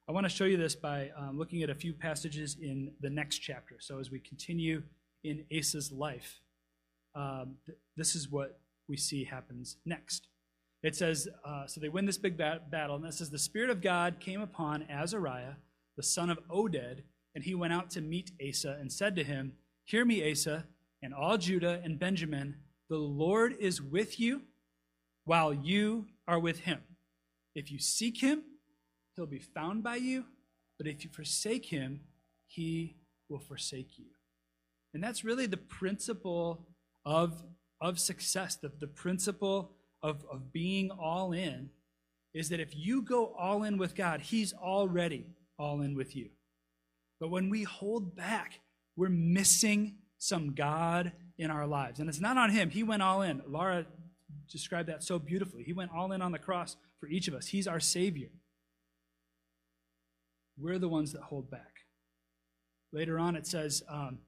I 0.08 0.14
want 0.14 0.26
to 0.26 0.30
show 0.30 0.46
you 0.46 0.58
this 0.58 0.76
by 0.76 1.12
um, 1.18 1.38
looking 1.38 1.62
at 1.62 1.70
a 1.70 1.76
few 1.76 1.94
passages 1.94 2.58
in 2.60 2.94
the 3.02 3.10
next 3.10 3.40
chapter. 3.40 3.76
So, 3.80 4.00
as 4.00 4.10
we 4.10 4.20
continue 4.20 4.82
in 5.24 5.44
Asa's 5.56 5.92
life, 5.92 6.40
um, 7.16 7.56
th- 7.66 7.78
this 7.98 8.16
is 8.16 8.30
what 8.30 8.60
we 8.88 8.96
see 8.96 9.26
happens 9.26 9.76
next. 9.86 10.30
It 10.82 10.96
says, 10.96 11.28
uh, 11.44 11.68
so 11.68 11.82
they 11.82 11.90
win 11.90 12.06
this 12.06 12.18
big 12.18 12.38
bat- 12.38 12.72
battle, 12.72 12.96
and 12.96 13.06
it 13.06 13.14
says, 13.14 13.30
The 13.30 13.38
Spirit 13.38 13.70
of 13.70 13.82
God 13.82 14.20
came 14.20 14.42
upon 14.42 14.84
Azariah, 14.90 15.56
the 15.98 16.04
son 16.04 16.30
of 16.30 16.40
Oded, 16.48 17.02
and 17.36 17.44
he 17.44 17.54
went 17.54 17.74
out 17.74 17.90
to 17.92 18.02
meet 18.02 18.32
Asa 18.48 18.78
and 18.80 18.92
said 18.92 19.16
to 19.18 19.24
him, 19.24 19.54
Hear 19.84 20.06
me, 20.06 20.32
Asa 20.32 20.66
and 21.02 21.14
all 21.14 21.38
Judah 21.38 21.82
and 21.84 22.00
Benjamin, 22.00 22.56
the 22.90 22.98
Lord 22.98 23.56
is 23.60 23.82
with 23.82 24.20
you 24.20 24.42
while 25.26 25.54
you 25.54 26.08
are 26.28 26.40
with 26.40 26.62
him. 26.62 26.80
If 27.56 27.72
you 27.72 27.80
seek 27.80 28.22
him, 28.22 28.44
he'll 29.16 29.26
be 29.26 29.40
found 29.40 29.84
by 29.84 29.98
you, 29.98 30.26
but 30.78 30.88
if 30.88 31.04
you 31.04 31.10
forsake 31.10 31.66
him, 31.66 32.02
he 32.48 32.96
will 33.30 33.40
forsake 33.40 33.98
you. 33.98 34.06
And 34.94 35.04
that's 35.04 35.24
really 35.24 35.46
the 35.46 35.58
principle 35.58 36.66
of, 37.06 37.44
of 37.80 38.00
success, 38.00 38.56
the, 38.56 38.72
the 38.80 38.88
principle 38.88 39.72
of, 40.02 40.26
of 40.32 40.52
being 40.52 40.92
all 40.92 41.34
in 41.34 41.70
is 42.34 42.50
that 42.50 42.60
if 42.60 42.76
you 42.76 43.02
go 43.02 43.34
all 43.38 43.64
in 43.64 43.78
with 43.78 43.96
God, 43.96 44.22
he's 44.22 44.54
already 44.54 45.26
all 45.58 45.82
in 45.82 45.96
with 45.96 46.16
you. 46.16 46.30
But 47.20 47.30
when 47.30 47.50
we 47.50 47.64
hold 47.64 48.16
back, 48.16 48.62
we're 48.96 49.10
missing 49.10 49.96
some 50.18 50.54
God 50.54 51.12
in 51.38 51.50
our 51.50 51.66
lives. 51.66 52.00
And 52.00 52.10
it's 52.10 52.20
not 52.20 52.38
on 52.38 52.50
him. 52.52 52.70
He 52.70 52.84
went 52.84 53.02
all 53.02 53.22
in. 53.22 53.42
Laura 53.48 53.86
described 54.52 54.90
that 54.90 55.04
so 55.04 55.20
beautifully. 55.20 55.64
He 55.64 55.74
went 55.74 55.92
all 55.96 56.12
in 56.12 56.22
on 56.22 56.32
the 56.32 56.40
cross 56.40 56.76
for 57.00 57.08
each 57.08 57.28
of 57.28 57.34
us. 57.34 57.48
He's 57.48 57.68
our 57.68 57.80
Savior. 57.80 58.30
We're 60.58 60.80
the 60.80 60.90
ones 60.90 61.14
that 61.14 61.22
hold 61.22 61.50
back. 61.50 61.86
Later 62.92 63.18
on, 63.20 63.36
it 63.36 63.48
says 63.48 63.84
um, 63.90 64.20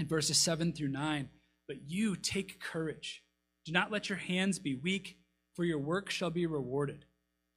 in 0.00 0.06
verses 0.06 0.38
7 0.38 0.72
through 0.72 0.88
9, 0.88 1.28
but 1.66 1.76
you 1.86 2.16
take 2.16 2.60
courage. 2.60 3.22
Do 3.68 3.74
not 3.74 3.92
let 3.92 4.08
your 4.08 4.16
hands 4.16 4.58
be 4.58 4.76
weak, 4.76 5.18
for 5.52 5.62
your 5.62 5.78
work 5.78 6.08
shall 6.08 6.30
be 6.30 6.46
rewarded. 6.46 7.04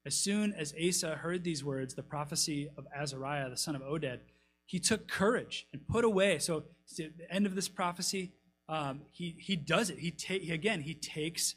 As 0.05 0.13
soon 0.13 0.51
as 0.51 0.73
Asa 0.75 1.15
heard 1.15 1.41
these 1.41 1.63
words, 1.63 1.93
the 1.93 2.03
prophecy 2.03 2.69
of 2.77 2.85
Azariah, 2.93 3.49
the 3.49 3.55
son 3.55 3.77
of 3.77 3.81
Oded, 3.81 4.19
he 4.65 4.77
took 4.77 5.07
courage 5.07 5.67
and 5.71 5.87
put 5.87 6.03
away. 6.03 6.37
So, 6.39 6.65
at 6.99 7.17
the 7.17 7.33
end 7.33 7.45
of 7.45 7.55
this 7.55 7.69
prophecy, 7.69 8.33
um, 8.67 9.03
he, 9.13 9.37
he 9.39 9.55
does 9.55 9.89
it. 9.89 9.99
He 9.99 10.11
ta- 10.11 10.53
again, 10.53 10.81
he 10.81 10.95
takes 10.95 11.55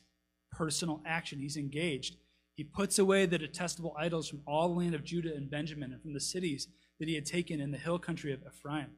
personal 0.52 1.00
action. 1.04 1.40
He's 1.40 1.56
engaged. 1.56 2.14
He 2.54 2.62
puts 2.62 3.00
away 3.00 3.26
the 3.26 3.38
detestable 3.38 3.96
idols 3.98 4.28
from 4.28 4.42
all 4.46 4.68
the 4.68 4.78
land 4.78 4.94
of 4.94 5.02
Judah 5.02 5.34
and 5.34 5.50
Benjamin 5.50 5.92
and 5.92 6.00
from 6.00 6.14
the 6.14 6.20
cities 6.20 6.68
that 7.00 7.08
he 7.08 7.16
had 7.16 7.26
taken 7.26 7.58
in 7.58 7.72
the 7.72 7.78
hill 7.78 7.98
country 7.98 8.32
of 8.32 8.44
Ephraim. 8.46 8.92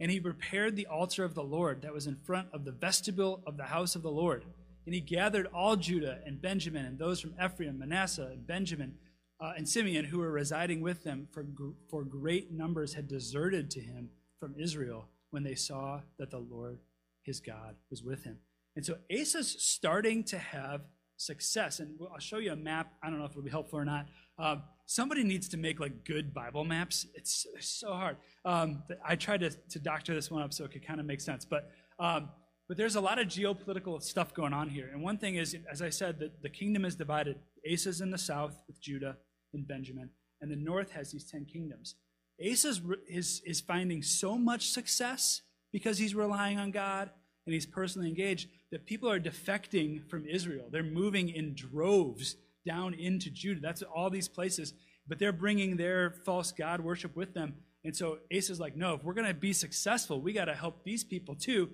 And 0.00 0.10
he 0.10 0.18
repaired 0.18 0.74
the 0.74 0.88
altar 0.88 1.22
of 1.22 1.36
the 1.36 1.44
Lord 1.44 1.82
that 1.82 1.94
was 1.94 2.08
in 2.08 2.16
front 2.16 2.48
of 2.52 2.64
the 2.64 2.72
vestibule 2.72 3.44
of 3.46 3.56
the 3.56 3.66
house 3.66 3.94
of 3.94 4.02
the 4.02 4.10
Lord. 4.10 4.44
And 4.88 4.94
he 4.94 5.02
gathered 5.02 5.48
all 5.52 5.76
Judah 5.76 6.20
and 6.24 6.40
Benjamin 6.40 6.86
and 6.86 6.98
those 6.98 7.20
from 7.20 7.34
Ephraim, 7.44 7.78
Manasseh, 7.78 8.30
and 8.32 8.46
Benjamin 8.46 8.94
uh, 9.38 9.52
and 9.54 9.68
Simeon, 9.68 10.06
who 10.06 10.16
were 10.16 10.30
residing 10.30 10.80
with 10.80 11.04
them, 11.04 11.28
for, 11.30 11.44
for 11.90 12.04
great 12.04 12.50
numbers 12.50 12.94
had 12.94 13.06
deserted 13.06 13.70
to 13.72 13.80
him 13.80 14.08
from 14.40 14.54
Israel 14.58 15.04
when 15.28 15.42
they 15.42 15.54
saw 15.54 16.00
that 16.18 16.30
the 16.30 16.38
Lord 16.38 16.78
his 17.22 17.38
God 17.38 17.74
was 17.90 18.02
with 18.02 18.24
him. 18.24 18.38
And 18.76 18.86
so 18.86 18.96
Asa's 19.12 19.54
starting 19.58 20.24
to 20.24 20.38
have 20.38 20.80
success. 21.18 21.80
And 21.80 21.98
I'll 22.10 22.18
show 22.18 22.38
you 22.38 22.52
a 22.52 22.56
map. 22.56 22.94
I 23.02 23.10
don't 23.10 23.18
know 23.18 23.26
if 23.26 23.32
it'll 23.32 23.42
be 23.42 23.50
helpful 23.50 23.78
or 23.78 23.84
not. 23.84 24.06
Um, 24.38 24.62
somebody 24.86 25.22
needs 25.22 25.50
to 25.50 25.58
make 25.58 25.80
like 25.80 26.06
good 26.06 26.32
Bible 26.32 26.64
maps. 26.64 27.04
It's, 27.12 27.46
so 27.60 27.92
hard. 27.92 28.16
Um, 28.46 28.82
I 29.06 29.16
tried 29.16 29.40
to, 29.40 29.50
to 29.50 29.78
doctor 29.78 30.14
this 30.14 30.30
one 30.30 30.40
up 30.42 30.54
so 30.54 30.64
it 30.64 30.72
could 30.72 30.86
kind 30.86 30.98
of 30.98 31.04
make 31.04 31.20
sense. 31.20 31.44
But 31.44 31.70
um, 31.98 32.30
but 32.68 32.76
there's 32.76 32.96
a 32.96 33.00
lot 33.00 33.18
of 33.18 33.26
geopolitical 33.26 34.02
stuff 34.02 34.34
going 34.34 34.52
on 34.52 34.68
here. 34.68 34.90
And 34.92 35.02
one 35.02 35.18
thing 35.18 35.36
is, 35.36 35.56
as 35.70 35.80
I 35.80 35.88
said, 35.88 36.18
that 36.20 36.42
the 36.42 36.50
kingdom 36.50 36.84
is 36.84 36.94
divided. 36.94 37.38
Asa's 37.70 38.00
in 38.00 38.10
the 38.10 38.18
south 38.18 38.56
with 38.66 38.80
Judah, 38.80 39.16
and 39.54 39.66
Benjamin, 39.66 40.10
and 40.40 40.50
the 40.50 40.56
north 40.56 40.90
has 40.92 41.10
these 41.10 41.24
10 41.24 41.46
kingdoms. 41.46 41.94
Asa 42.40 42.74
is, 43.08 43.42
is 43.44 43.60
finding 43.60 44.02
so 44.02 44.36
much 44.36 44.68
success 44.68 45.42
because 45.72 45.98
he's 45.98 46.14
relying 46.14 46.58
on 46.58 46.70
God 46.70 47.10
and 47.46 47.54
he's 47.54 47.66
personally 47.66 48.08
engaged 48.08 48.48
that 48.70 48.86
people 48.86 49.10
are 49.10 49.18
defecting 49.18 50.08
from 50.08 50.26
Israel. 50.26 50.66
They're 50.70 50.82
moving 50.82 51.30
in 51.30 51.54
droves 51.54 52.36
down 52.66 52.94
into 52.94 53.30
Judah. 53.30 53.60
That's 53.60 53.82
all 53.82 54.10
these 54.10 54.28
places, 54.28 54.74
but 55.08 55.18
they're 55.18 55.32
bringing 55.32 55.76
their 55.76 56.10
false 56.24 56.52
God 56.52 56.80
worship 56.80 57.16
with 57.16 57.34
them. 57.34 57.54
And 57.84 57.96
so 57.96 58.18
Asa's 58.34 58.60
like, 58.60 58.76
no, 58.76 58.94
if 58.94 59.02
we're 59.02 59.14
going 59.14 59.26
to 59.26 59.34
be 59.34 59.52
successful, 59.52 60.20
we 60.20 60.32
got 60.32 60.44
to 60.44 60.54
help 60.54 60.84
these 60.84 61.02
people 61.02 61.34
too. 61.34 61.70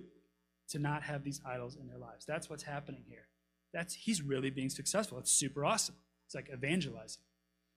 To 0.69 0.79
not 0.79 1.03
have 1.03 1.23
these 1.23 1.41
idols 1.45 1.77
in 1.79 1.87
their 1.87 1.97
lives. 1.97 2.25
That's 2.25 2.49
what's 2.49 2.63
happening 2.63 3.03
here. 3.07 3.27
That's 3.73 3.93
he's 3.93 4.21
really 4.21 4.49
being 4.49 4.69
successful. 4.69 5.19
It's 5.19 5.31
super 5.31 5.65
awesome. 5.65 5.95
It's 6.25 6.35
like 6.35 6.49
evangelizing. 6.51 7.21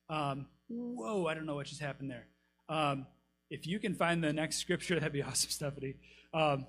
Um, 0.09 0.47
whoa, 0.67 1.27
I 1.27 1.33
don't 1.33 1.45
know 1.45 1.55
what 1.55 1.67
just 1.67 1.81
happened 1.81 2.09
there. 2.09 2.27
Um, 2.67 3.05
if 3.49 3.67
you 3.67 3.79
can 3.79 3.93
find 3.93 4.23
the 4.23 4.33
next 4.33 4.57
scripture, 4.61 4.95
that'd 4.95 5.13
be 5.13 5.23
awesome, 5.23 5.49
Stephanie. 5.49 5.95
Um, 6.33 6.65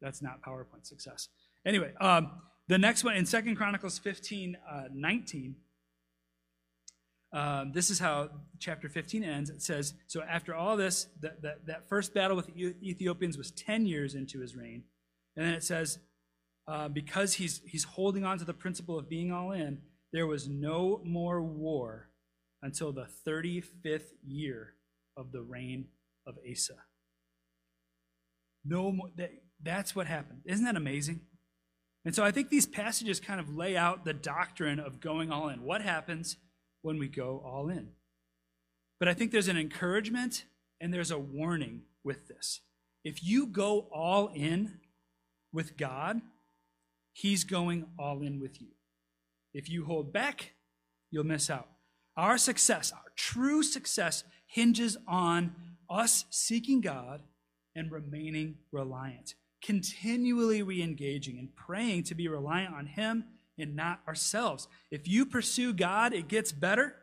that's 0.00 0.22
not 0.22 0.42
PowerPoint 0.42 0.86
success. 0.86 1.28
Anyway, 1.66 1.92
um, 2.00 2.30
the 2.68 2.78
next 2.78 3.04
one 3.04 3.16
in 3.16 3.26
Second 3.26 3.56
Chronicles 3.56 3.98
15, 3.98 4.56
uh, 4.68 4.84
19. 4.92 5.56
Um, 7.32 7.72
this 7.72 7.90
is 7.90 7.98
how 7.98 8.30
chapter 8.58 8.88
15 8.88 9.22
ends. 9.22 9.50
It 9.50 9.62
says, 9.62 9.94
So 10.06 10.22
after 10.22 10.54
all 10.54 10.76
this, 10.76 11.06
that, 11.20 11.42
that, 11.42 11.66
that 11.66 11.88
first 11.88 12.14
battle 12.14 12.36
with 12.36 12.46
the 12.46 12.74
Ethiopians 12.82 13.36
was 13.36 13.50
10 13.52 13.86
years 13.86 14.14
into 14.14 14.40
his 14.40 14.56
reign. 14.56 14.84
And 15.36 15.46
then 15.46 15.54
it 15.54 15.64
says, 15.64 15.98
uh, 16.66 16.88
because 16.88 17.34
he's, 17.34 17.62
he's 17.66 17.84
holding 17.84 18.24
on 18.24 18.38
to 18.38 18.44
the 18.44 18.54
principle 18.54 18.98
of 18.98 19.08
being 19.08 19.32
all 19.32 19.52
in, 19.52 19.80
there 20.12 20.26
was 20.26 20.48
no 20.48 21.00
more 21.04 21.42
war 21.42 22.10
until 22.62 22.92
the 22.92 23.06
35th 23.26 24.12
year 24.24 24.74
of 25.16 25.32
the 25.32 25.42
reign 25.42 25.86
of 26.26 26.36
Asa. 26.48 26.74
No 28.64 28.92
more, 28.92 29.08
that, 29.16 29.30
that's 29.62 29.96
what 29.96 30.06
happened. 30.06 30.42
Isn't 30.44 30.64
that 30.64 30.76
amazing? 30.76 31.22
And 32.04 32.14
so 32.14 32.24
I 32.24 32.30
think 32.30 32.48
these 32.48 32.66
passages 32.66 33.20
kind 33.20 33.40
of 33.40 33.54
lay 33.54 33.76
out 33.76 34.04
the 34.04 34.14
doctrine 34.14 34.80
of 34.80 35.00
going 35.00 35.30
all 35.30 35.48
in. 35.48 35.62
What 35.62 35.82
happens 35.82 36.36
when 36.82 36.98
we 36.98 37.08
go 37.08 37.42
all 37.44 37.68
in? 37.68 37.90
But 38.98 39.08
I 39.08 39.14
think 39.14 39.32
there's 39.32 39.48
an 39.48 39.58
encouragement 39.58 40.44
and 40.80 40.92
there's 40.92 41.10
a 41.10 41.18
warning 41.18 41.82
with 42.04 42.28
this. 42.28 42.60
If 43.04 43.22
you 43.22 43.46
go 43.46 43.88
all 43.92 44.28
in 44.28 44.79
with 45.52 45.76
God, 45.76 46.20
He's 47.12 47.44
going 47.44 47.86
all 47.98 48.22
in 48.22 48.40
with 48.40 48.60
you. 48.60 48.68
If 49.52 49.68
you 49.68 49.84
hold 49.84 50.12
back, 50.12 50.52
you'll 51.10 51.24
miss 51.24 51.50
out. 51.50 51.68
Our 52.16 52.38
success, 52.38 52.92
our 52.92 53.12
true 53.16 53.62
success, 53.62 54.24
hinges 54.46 54.96
on 55.08 55.54
us 55.88 56.24
seeking 56.30 56.80
God 56.80 57.22
and 57.74 57.90
remaining 57.90 58.56
reliant, 58.72 59.34
continually 59.62 60.62
re 60.62 60.82
engaging 60.82 61.38
and 61.38 61.54
praying 61.54 62.04
to 62.04 62.14
be 62.14 62.28
reliant 62.28 62.74
on 62.74 62.86
Him 62.86 63.24
and 63.58 63.76
not 63.76 64.00
ourselves. 64.06 64.68
If 64.90 65.08
you 65.08 65.26
pursue 65.26 65.72
God, 65.72 66.12
it 66.12 66.28
gets 66.28 66.52
better. 66.52 66.94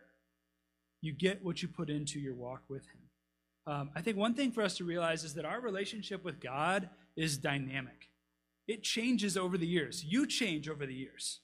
You 1.01 1.13
get 1.13 1.43
what 1.43 1.61
you 1.61 1.67
put 1.67 1.89
into 1.89 2.19
your 2.19 2.33
walk 2.33 2.63
with 2.69 2.85
Him. 2.87 3.73
Um, 3.73 3.89
I 3.95 4.01
think 4.01 4.17
one 4.17 4.33
thing 4.33 4.51
for 4.51 4.63
us 4.63 4.77
to 4.77 4.85
realize 4.85 5.23
is 5.23 5.33
that 5.33 5.45
our 5.45 5.59
relationship 5.59 6.23
with 6.23 6.39
God 6.39 6.89
is 7.15 7.37
dynamic. 7.37 8.09
It 8.67 8.83
changes 8.83 9.37
over 9.37 9.57
the 9.57 9.67
years. 9.67 10.03
You 10.03 10.27
change 10.27 10.69
over 10.69 10.85
the 10.85 10.93
years. 10.93 11.39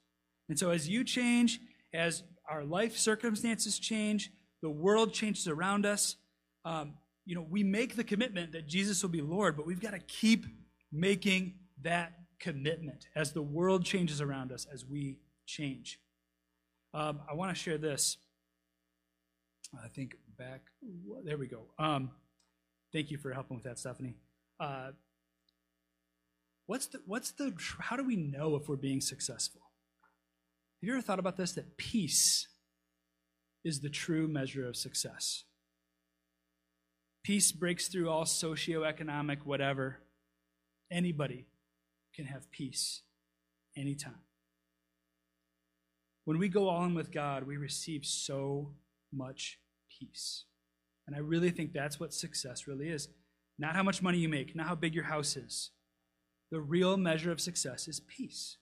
And 0.49 0.59
so, 0.59 0.71
as 0.71 0.89
you 0.89 1.03
change, 1.03 1.59
as 1.93 2.23
our 2.49 2.63
life 2.63 2.97
circumstances 2.97 3.79
change, 3.79 4.31
the 4.61 4.69
world 4.69 5.13
changes 5.13 5.47
around 5.47 5.85
us, 5.85 6.17
um, 6.65 6.93
you 7.25 7.35
know, 7.35 7.45
we 7.49 7.63
make 7.63 7.95
the 7.95 8.03
commitment 8.03 8.51
that 8.51 8.67
Jesus 8.67 9.01
will 9.01 9.09
be 9.09 9.21
Lord, 9.21 9.55
but 9.55 9.65
we've 9.65 9.79
got 9.79 9.91
to 9.91 9.99
keep 9.99 10.45
making 10.91 11.55
that 11.81 12.13
commitment 12.39 13.07
as 13.15 13.31
the 13.31 13.41
world 13.41 13.85
changes 13.85 14.19
around 14.19 14.51
us, 14.51 14.67
as 14.71 14.85
we 14.85 15.19
change. 15.45 15.99
Um, 16.93 17.21
I 17.29 17.33
want 17.33 17.55
to 17.55 17.55
share 17.55 17.77
this. 17.77 18.17
I 19.83 19.87
think 19.87 20.15
back, 20.37 20.61
there 21.23 21.37
we 21.37 21.47
go. 21.47 21.63
Um, 21.79 22.11
thank 22.91 23.09
you 23.09 23.17
for 23.17 23.33
helping 23.33 23.55
with 23.55 23.63
that, 23.63 23.79
Stephanie. 23.79 24.15
Uh, 24.59 24.91
what's 26.65 26.87
the, 26.87 26.99
what's 27.05 27.31
the, 27.31 27.53
how 27.79 27.95
do 27.95 28.03
we 28.03 28.15
know 28.15 28.55
if 28.55 28.67
we're 28.67 28.75
being 28.75 29.01
successful? 29.01 29.61
Have 30.81 30.87
you 30.87 30.93
ever 30.93 31.01
thought 31.01 31.19
about 31.19 31.37
this? 31.37 31.53
That 31.53 31.77
peace 31.77 32.47
is 33.63 33.79
the 33.79 33.89
true 33.89 34.27
measure 34.27 34.67
of 34.67 34.75
success. 34.75 35.45
Peace 37.23 37.51
breaks 37.53 37.87
through 37.87 38.09
all 38.09 38.25
socioeconomic 38.25 39.45
whatever. 39.45 39.99
Anybody 40.91 41.45
can 42.13 42.25
have 42.25 42.51
peace 42.51 43.01
anytime. 43.77 44.19
When 46.25 46.37
we 46.37 46.49
go 46.49 46.67
all 46.67 46.85
in 46.85 46.93
with 46.93 47.11
God, 47.11 47.47
we 47.47 47.57
receive 47.57 48.05
so 48.05 48.73
much 49.11 49.59
peace. 49.99 50.45
And 51.07 51.15
I 51.15 51.19
really 51.19 51.49
think 51.49 51.73
that's 51.73 51.99
what 51.99 52.13
success 52.13 52.67
really 52.67 52.89
is. 52.89 53.07
Not 53.57 53.75
how 53.75 53.83
much 53.83 54.01
money 54.01 54.17
you 54.17 54.29
make, 54.29 54.55
not 54.55 54.67
how 54.67 54.75
big 54.75 54.95
your 54.95 55.03
house 55.05 55.37
is. 55.37 55.71
The 56.53 56.61
real 56.61 56.97
measure 56.97 57.31
of 57.31 57.41
success 57.41 57.87
is 57.87 57.99
peace. 57.99 58.57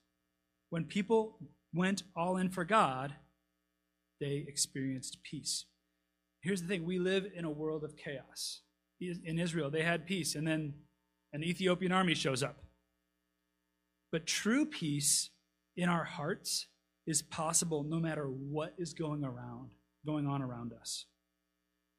When 0.70 0.86
people 0.86 1.38
went 1.74 2.04
all 2.16 2.38
in 2.38 2.50
for 2.50 2.64
God, 2.64 3.16
they 4.22 4.46
experienced 4.48 5.18
peace. 5.24 5.66
Here's 6.40 6.62
the 6.62 6.70
thing 6.70 6.86
we 6.86 7.00
live 7.00 7.28
in 7.36 7.44
a 7.44 7.52
world 7.52 7.84
of 7.84 7.98
chaos. 7.98 8.62
In 9.02 9.38
Israel, 9.38 9.70
they 9.70 9.84
had 9.84 10.06
peace, 10.06 10.36
and 10.36 10.48
then 10.48 10.74
an 11.34 11.44
Ethiopian 11.44 11.92
army 11.92 12.16
shows 12.16 12.42
up. 12.42 12.64
But 14.10 14.26
true 14.26 14.66
peace 14.66 15.30
in 15.76 15.90
our 15.90 16.06
hearts 16.06 16.68
is 17.06 17.22
possible 17.22 17.84
no 17.84 18.00
matter 18.00 18.28
what 18.28 18.74
is 18.78 18.94
going 18.94 19.26
around, 19.26 19.72
going 20.06 20.28
on 20.28 20.42
around 20.42 20.72
us. 20.72 21.08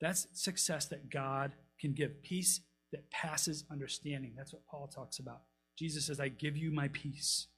That's 0.00 0.26
success 0.32 0.86
that 0.86 1.10
God 1.10 1.52
can 1.78 1.92
give. 1.92 2.22
Peace 2.22 2.62
that 2.92 3.10
passes 3.10 3.64
understanding. 3.70 4.32
That's 4.34 4.54
what 4.54 4.66
Paul 4.66 4.86
talks 4.86 5.18
about. 5.18 5.42
Jesus 5.82 6.06
says, 6.06 6.20
I 6.20 6.28
give 6.28 6.56
you 6.56 6.72
my 6.72 6.88
peace 6.88 7.48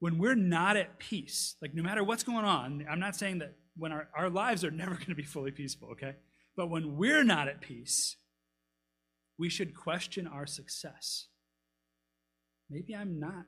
when 0.00 0.16
we're 0.18 0.34
not 0.34 0.76
at 0.76 0.98
peace, 0.98 1.56
like 1.62 1.74
no 1.74 1.82
matter 1.82 2.02
what's 2.02 2.24
going 2.24 2.44
on, 2.44 2.84
I'm 2.90 2.98
not 2.98 3.14
saying 3.14 3.38
that 3.38 3.54
when 3.76 3.92
our, 3.92 4.08
our 4.16 4.30
lives 4.30 4.64
are 4.64 4.70
never 4.70 4.94
going 4.94 5.06
to 5.06 5.14
be 5.14 5.22
fully 5.22 5.52
peaceful, 5.52 5.90
okay? 5.92 6.16
But 6.56 6.70
when 6.70 6.96
we're 6.96 7.22
not 7.22 7.48
at 7.48 7.60
peace, 7.60 8.16
we 9.38 9.48
should 9.48 9.76
question 9.76 10.26
our 10.26 10.46
success. 10.46 11.28
Maybe 12.68 12.94
I'm 12.94 13.20
not 13.20 13.44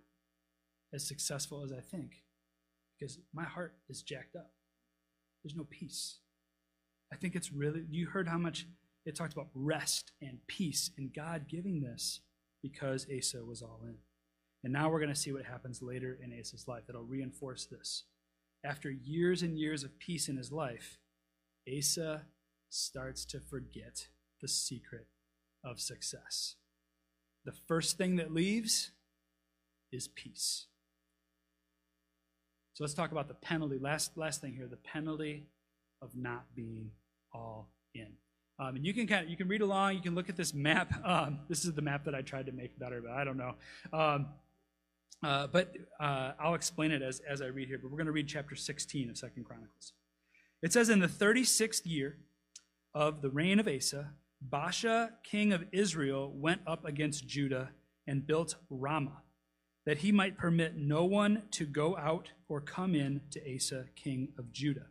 as 0.94 1.08
successful 1.08 1.64
as 1.64 1.72
I 1.72 1.80
think 1.80 2.12
because 2.98 3.18
my 3.35 3.44
heart 3.44 3.74
is 3.88 4.02
jacked 4.02 4.37
up. 4.37 4.50
There's 5.42 5.56
no 5.56 5.66
peace. 5.68 6.18
I 7.12 7.16
think 7.16 7.35
it's 7.35 7.52
really, 7.52 7.85
you 7.90 8.08
heard 8.08 8.28
how 8.28 8.38
much 8.38 8.66
it 9.05 9.17
talked 9.17 9.33
about 9.33 9.49
rest 9.55 10.12
and 10.21 10.38
peace 10.47 10.91
and 10.97 11.12
God 11.12 11.47
giving 11.49 11.81
this 11.81 12.21
because 12.62 13.07
Asa 13.17 13.45
was 13.45 13.62
all 13.62 13.81
in. 13.85 13.97
And 14.65 14.73
now 14.73 14.88
we're 14.88 15.01
going 15.01 15.12
to 15.12 15.19
see 15.19 15.33
what 15.33 15.45
happens 15.45 15.83
later 15.83 16.19
in 16.23 16.38
Asa's 16.38 16.69
life 16.69 16.85
that'll 16.87 17.03
reinforce 17.03 17.67
this. 17.67 18.05
After 18.65 18.91
years 18.91 19.43
and 19.43 19.59
years 19.59 19.83
of 19.83 19.99
peace 19.99 20.29
in 20.29 20.37
his 20.37 20.53
life, 20.53 20.99
Asa 21.67 22.23
starts 22.71 23.25
to 23.27 23.41
forget 23.41 24.07
the 24.41 24.49
secret 24.49 25.09
of 25.65 25.81
success. 25.81 26.57
The 27.45 27.53
first 27.53 27.99
thing 27.99 28.17
that 28.17 28.33
leaves 28.33 28.93
is 29.91 30.07
peace. 30.09 30.67
So 32.75 32.85
let's 32.85 32.95
talk 32.95 33.12
about 33.12 33.29
the 33.29 33.35
penalty. 33.35 33.79
Last, 33.79 34.17
last 34.17 34.41
thing 34.41 34.55
here 34.55 34.69
the 34.69 34.77
penalty 34.77 35.49
of 36.01 36.17
not 36.17 36.55
being. 36.55 36.93
Um, 38.62 38.77
and 38.77 38.87
you 38.87 38.94
can 38.94 39.07
kind 39.07 39.25
of, 39.25 39.31
you 39.31 39.37
can 39.37 39.48
read 39.48 39.61
along. 39.61 39.94
You 39.94 40.01
can 40.01 40.14
look 40.14 40.29
at 40.29 40.37
this 40.37 40.55
map. 40.55 40.92
Um, 41.05 41.40
this 41.48 41.64
is 41.64 41.72
the 41.72 41.83
map 41.83 42.05
that 42.05 42.14
I 42.14 42.22
tried 42.22 42.46
to 42.46 42.53
make 42.53 42.79
better, 42.79 43.03
but 43.03 43.11
I 43.11 43.25
don't 43.25 43.37
know. 43.37 43.55
Um, 43.92 44.27
uh, 45.22 45.46
but 45.48 45.75
uh, 45.98 46.33
I'll 46.40 46.55
explain 46.55 46.90
it 46.90 47.03
as, 47.03 47.20
as 47.20 47.42
I 47.42 47.46
read 47.46 47.68
here. 47.68 47.79
But 47.79 47.90
we're 47.90 47.96
going 47.96 48.07
to 48.07 48.12
read 48.12 48.29
chapter 48.29 48.55
16 48.55 49.11
of 49.11 49.18
Second 49.18 49.44
Chronicles. 49.44 49.92
It 50.62 50.72
says, 50.72 50.88
In 50.88 51.01
the 51.01 51.09
36th 51.09 51.83
year 51.85 52.18
of 52.94 53.20
the 53.20 53.31
reign 53.31 53.59
of 53.59 53.66
Asa, 53.66 54.11
Baasha, 54.48 55.11
king 55.25 55.53
of 55.53 55.64
Israel, 55.72 56.33
went 56.33 56.61
up 56.66 56.85
against 56.85 57.27
Judah 57.27 57.70
and 58.07 58.27
built 58.27 58.55
Ramah, 58.70 59.22
that 59.85 59.98
he 59.98 60.12
might 60.12 60.38
permit 60.38 60.77
no 60.77 61.05
one 61.05 61.42
to 61.53 61.66
go 61.66 61.96
out 61.96 62.31
or 62.48 62.61
come 62.61 62.94
in 62.94 63.22
to 63.33 63.55
Asa, 63.55 63.87
king 63.96 64.29
of 64.38 64.53
Judah. 64.53 64.87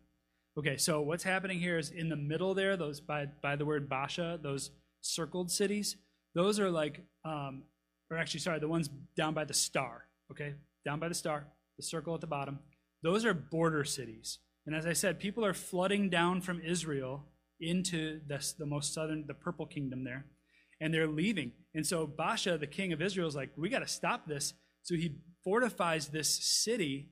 Okay, 0.58 0.78
so 0.78 1.02
what's 1.02 1.24
happening 1.24 1.60
here 1.60 1.78
is 1.78 1.92
in 1.92 2.10
the 2.10 2.16
middle 2.16 2.54
there, 2.54 2.76
those 2.76 3.00
by, 3.00 3.28
by 3.42 3.56
the 3.56 3.66
word 3.66 3.90
Baasha, 3.90 4.42
those 4.42 4.72
circled 5.00 5.50
cities, 5.50 5.96
those 6.36 6.60
are 6.60 6.70
like, 6.70 7.02
um, 7.24 7.64
or 8.10 8.18
actually, 8.18 8.42
sorry, 8.42 8.60
the 8.60 8.68
ones 8.68 8.90
down 9.16 9.34
by 9.34 9.46
the 9.46 9.54
star 9.54 10.06
okay, 10.32 10.54
down 10.86 11.00
by 11.00 11.10
the 11.10 11.14
star, 11.14 11.46
the 11.78 11.84
circle 11.84 12.16
at 12.16 12.22
the 12.22 12.28
bottom. 12.28 12.60
Those 13.04 13.26
are 13.26 13.34
border 13.34 13.84
cities. 13.84 14.40
And 14.66 14.76
as 14.76 14.86
I 14.86 14.94
said, 14.94 15.20
people 15.20 15.46
are 15.46 15.54
flooding 15.54 16.10
down 16.10 16.42
from 16.42 16.62
Israel 16.62 17.26
into 17.60 18.22
the, 18.28 18.44
the 18.58 18.66
most 18.66 18.94
southern, 18.94 19.26
the 19.28 19.34
purple 19.34 19.66
kingdom 19.66 20.04
there, 20.04 20.26
and 20.80 20.94
they're 20.94 21.08
leaving. 21.08 21.52
And 21.76 21.86
so 21.86 22.08
Baasha, 22.08 22.60
the 22.60 22.68
king 22.68 22.94
of 22.94 23.02
Israel, 23.02 23.28
is 23.28 23.36
like, 23.36 23.52
we 23.56 23.70
got 23.70 23.80
to 23.80 23.88
stop 23.88 24.28
this. 24.28 24.54
So 24.84 24.96
he 24.96 25.18
fortifies 25.44 26.08
this 26.08 26.30
city 26.30 27.10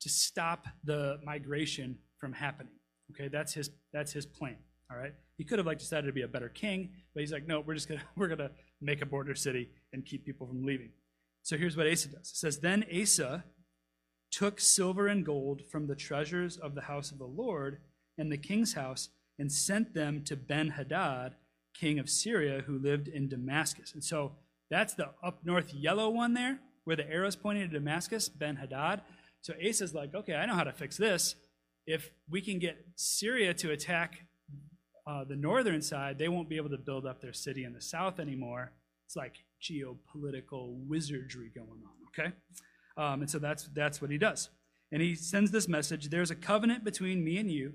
to 0.00 0.08
stop 0.08 0.66
the 0.82 1.20
migration 1.24 1.98
from 2.18 2.32
happening. 2.32 2.72
Okay, 3.12 3.28
that's 3.28 3.54
his 3.54 3.70
that's 3.92 4.12
his 4.12 4.26
plan. 4.26 4.56
All 4.90 4.98
right. 4.98 5.14
He 5.38 5.44
could 5.44 5.58
have 5.58 5.66
like 5.66 5.78
decided 5.78 6.06
to 6.06 6.12
be 6.12 6.22
a 6.22 6.28
better 6.28 6.48
king, 6.48 6.90
but 7.14 7.20
he's 7.20 7.32
like, 7.32 7.46
no, 7.46 7.60
we're 7.60 7.74
just 7.74 7.88
gonna 7.88 8.02
we're 8.16 8.28
gonna 8.28 8.50
make 8.80 9.02
a 9.02 9.06
border 9.06 9.34
city 9.34 9.70
and 9.92 10.04
keep 10.04 10.24
people 10.24 10.46
from 10.46 10.64
leaving. 10.64 10.90
So 11.42 11.56
here's 11.56 11.76
what 11.76 11.86
Asa 11.86 12.08
does. 12.08 12.30
It 12.30 12.36
says, 12.36 12.58
Then 12.58 12.84
Asa 12.94 13.44
took 14.30 14.60
silver 14.60 15.08
and 15.08 15.26
gold 15.26 15.62
from 15.70 15.86
the 15.86 15.96
treasures 15.96 16.56
of 16.56 16.74
the 16.74 16.82
house 16.82 17.10
of 17.10 17.18
the 17.18 17.26
Lord 17.26 17.78
and 18.16 18.30
the 18.30 18.38
king's 18.38 18.74
house 18.74 19.08
and 19.38 19.50
sent 19.50 19.92
them 19.94 20.22
to 20.24 20.36
Ben 20.36 20.70
Hadad, 20.70 21.34
king 21.74 21.98
of 21.98 22.08
Syria, 22.08 22.62
who 22.66 22.78
lived 22.78 23.08
in 23.08 23.28
Damascus. 23.28 23.92
And 23.92 24.04
so 24.04 24.32
that's 24.70 24.94
the 24.94 25.10
up 25.22 25.40
north 25.44 25.74
yellow 25.74 26.08
one 26.08 26.34
there, 26.34 26.60
where 26.84 26.96
the 26.96 27.10
arrow's 27.10 27.36
pointing 27.36 27.68
to 27.68 27.78
Damascus, 27.78 28.28
Ben 28.28 28.56
Hadad. 28.56 29.02
So 29.40 29.54
Asa's 29.66 29.94
like, 29.94 30.14
okay, 30.14 30.34
I 30.34 30.46
know 30.46 30.54
how 30.54 30.64
to 30.64 30.72
fix 30.72 30.96
this. 30.96 31.34
If 31.86 32.10
we 32.30 32.40
can 32.40 32.58
get 32.58 32.84
Syria 32.96 33.54
to 33.54 33.72
attack 33.72 34.26
uh, 35.06 35.24
the 35.24 35.36
northern 35.36 35.82
side, 35.82 36.18
they 36.18 36.28
won't 36.28 36.48
be 36.48 36.56
able 36.56 36.70
to 36.70 36.78
build 36.78 37.06
up 37.06 37.20
their 37.20 37.32
city 37.32 37.64
in 37.64 37.72
the 37.72 37.80
south 37.80 38.20
anymore. 38.20 38.72
It's 39.06 39.16
like 39.16 39.44
geopolitical 39.60 40.74
wizardry 40.86 41.50
going 41.54 41.68
on, 41.68 42.08
okay? 42.08 42.32
Um, 42.96 43.22
and 43.22 43.30
so 43.30 43.38
that's, 43.38 43.68
that's 43.74 44.00
what 44.00 44.10
he 44.10 44.18
does. 44.18 44.50
And 44.92 45.02
he 45.02 45.14
sends 45.14 45.50
this 45.50 45.68
message 45.68 46.08
There's 46.08 46.30
a 46.30 46.36
covenant 46.36 46.84
between 46.84 47.24
me 47.24 47.38
and 47.38 47.50
you, 47.50 47.74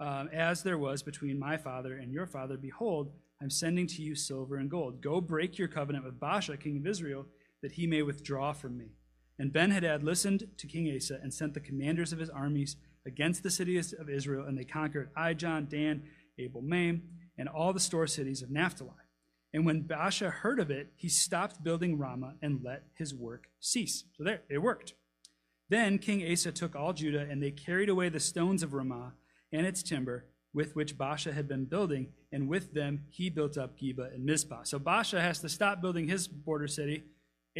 um, 0.00 0.28
as 0.32 0.62
there 0.62 0.78
was 0.78 1.02
between 1.02 1.38
my 1.38 1.56
father 1.56 1.96
and 1.96 2.12
your 2.12 2.26
father. 2.26 2.56
Behold, 2.56 3.12
I'm 3.40 3.50
sending 3.50 3.86
to 3.88 4.02
you 4.02 4.14
silver 4.14 4.56
and 4.56 4.70
gold. 4.70 5.02
Go 5.02 5.20
break 5.20 5.58
your 5.58 5.68
covenant 5.68 6.04
with 6.04 6.18
Baasha, 6.18 6.58
king 6.58 6.78
of 6.78 6.86
Israel, 6.86 7.26
that 7.62 7.72
he 7.72 7.86
may 7.86 8.02
withdraw 8.02 8.52
from 8.52 8.76
me. 8.78 8.92
And 9.38 9.52
Ben 9.52 9.70
Hadad 9.70 10.02
listened 10.02 10.48
to 10.56 10.66
King 10.66 10.94
Asa 10.94 11.18
and 11.22 11.32
sent 11.34 11.54
the 11.54 11.60
commanders 11.60 12.12
of 12.12 12.18
his 12.18 12.30
armies 12.30 12.76
against 13.06 13.42
the 13.42 13.50
cities 13.50 13.92
of 13.92 14.08
Israel, 14.08 14.46
and 14.46 14.56
they 14.56 14.64
conquered 14.64 15.12
Ijon, 15.14 15.68
Dan, 15.68 16.02
Abel 16.38 16.62
Maim, 16.62 17.02
and 17.38 17.48
all 17.48 17.72
the 17.72 17.80
store 17.80 18.06
cities 18.06 18.42
of 18.42 18.50
Naphtali. 18.50 18.90
And 19.52 19.64
when 19.64 19.84
Baasha 19.84 20.30
heard 20.30 20.58
of 20.58 20.70
it, 20.70 20.88
he 20.96 21.08
stopped 21.08 21.62
building 21.62 21.96
Ramah 21.96 22.34
and 22.42 22.60
let 22.64 22.84
his 22.96 23.14
work 23.14 23.46
cease. 23.60 24.04
So 24.16 24.24
there, 24.24 24.42
it 24.48 24.58
worked. 24.58 24.94
Then 25.68 25.98
King 25.98 26.30
Asa 26.30 26.52
took 26.52 26.74
all 26.74 26.92
Judah, 26.92 27.26
and 27.28 27.42
they 27.42 27.50
carried 27.50 27.88
away 27.88 28.08
the 28.08 28.20
stones 28.20 28.62
of 28.62 28.74
Ramah 28.74 29.14
and 29.52 29.66
its 29.66 29.82
timber 29.82 30.26
with 30.52 30.76
which 30.76 30.96
Baasha 30.96 31.32
had 31.32 31.48
been 31.48 31.64
building, 31.64 32.08
and 32.32 32.48
with 32.48 32.74
them 32.74 33.04
he 33.10 33.28
built 33.28 33.58
up 33.58 33.78
Geba 33.78 34.14
and 34.14 34.24
Mizpah. 34.24 34.62
So 34.64 34.78
Baasha 34.78 35.20
has 35.20 35.40
to 35.40 35.48
stop 35.48 35.80
building 35.80 36.08
his 36.08 36.28
border 36.28 36.68
city. 36.68 37.04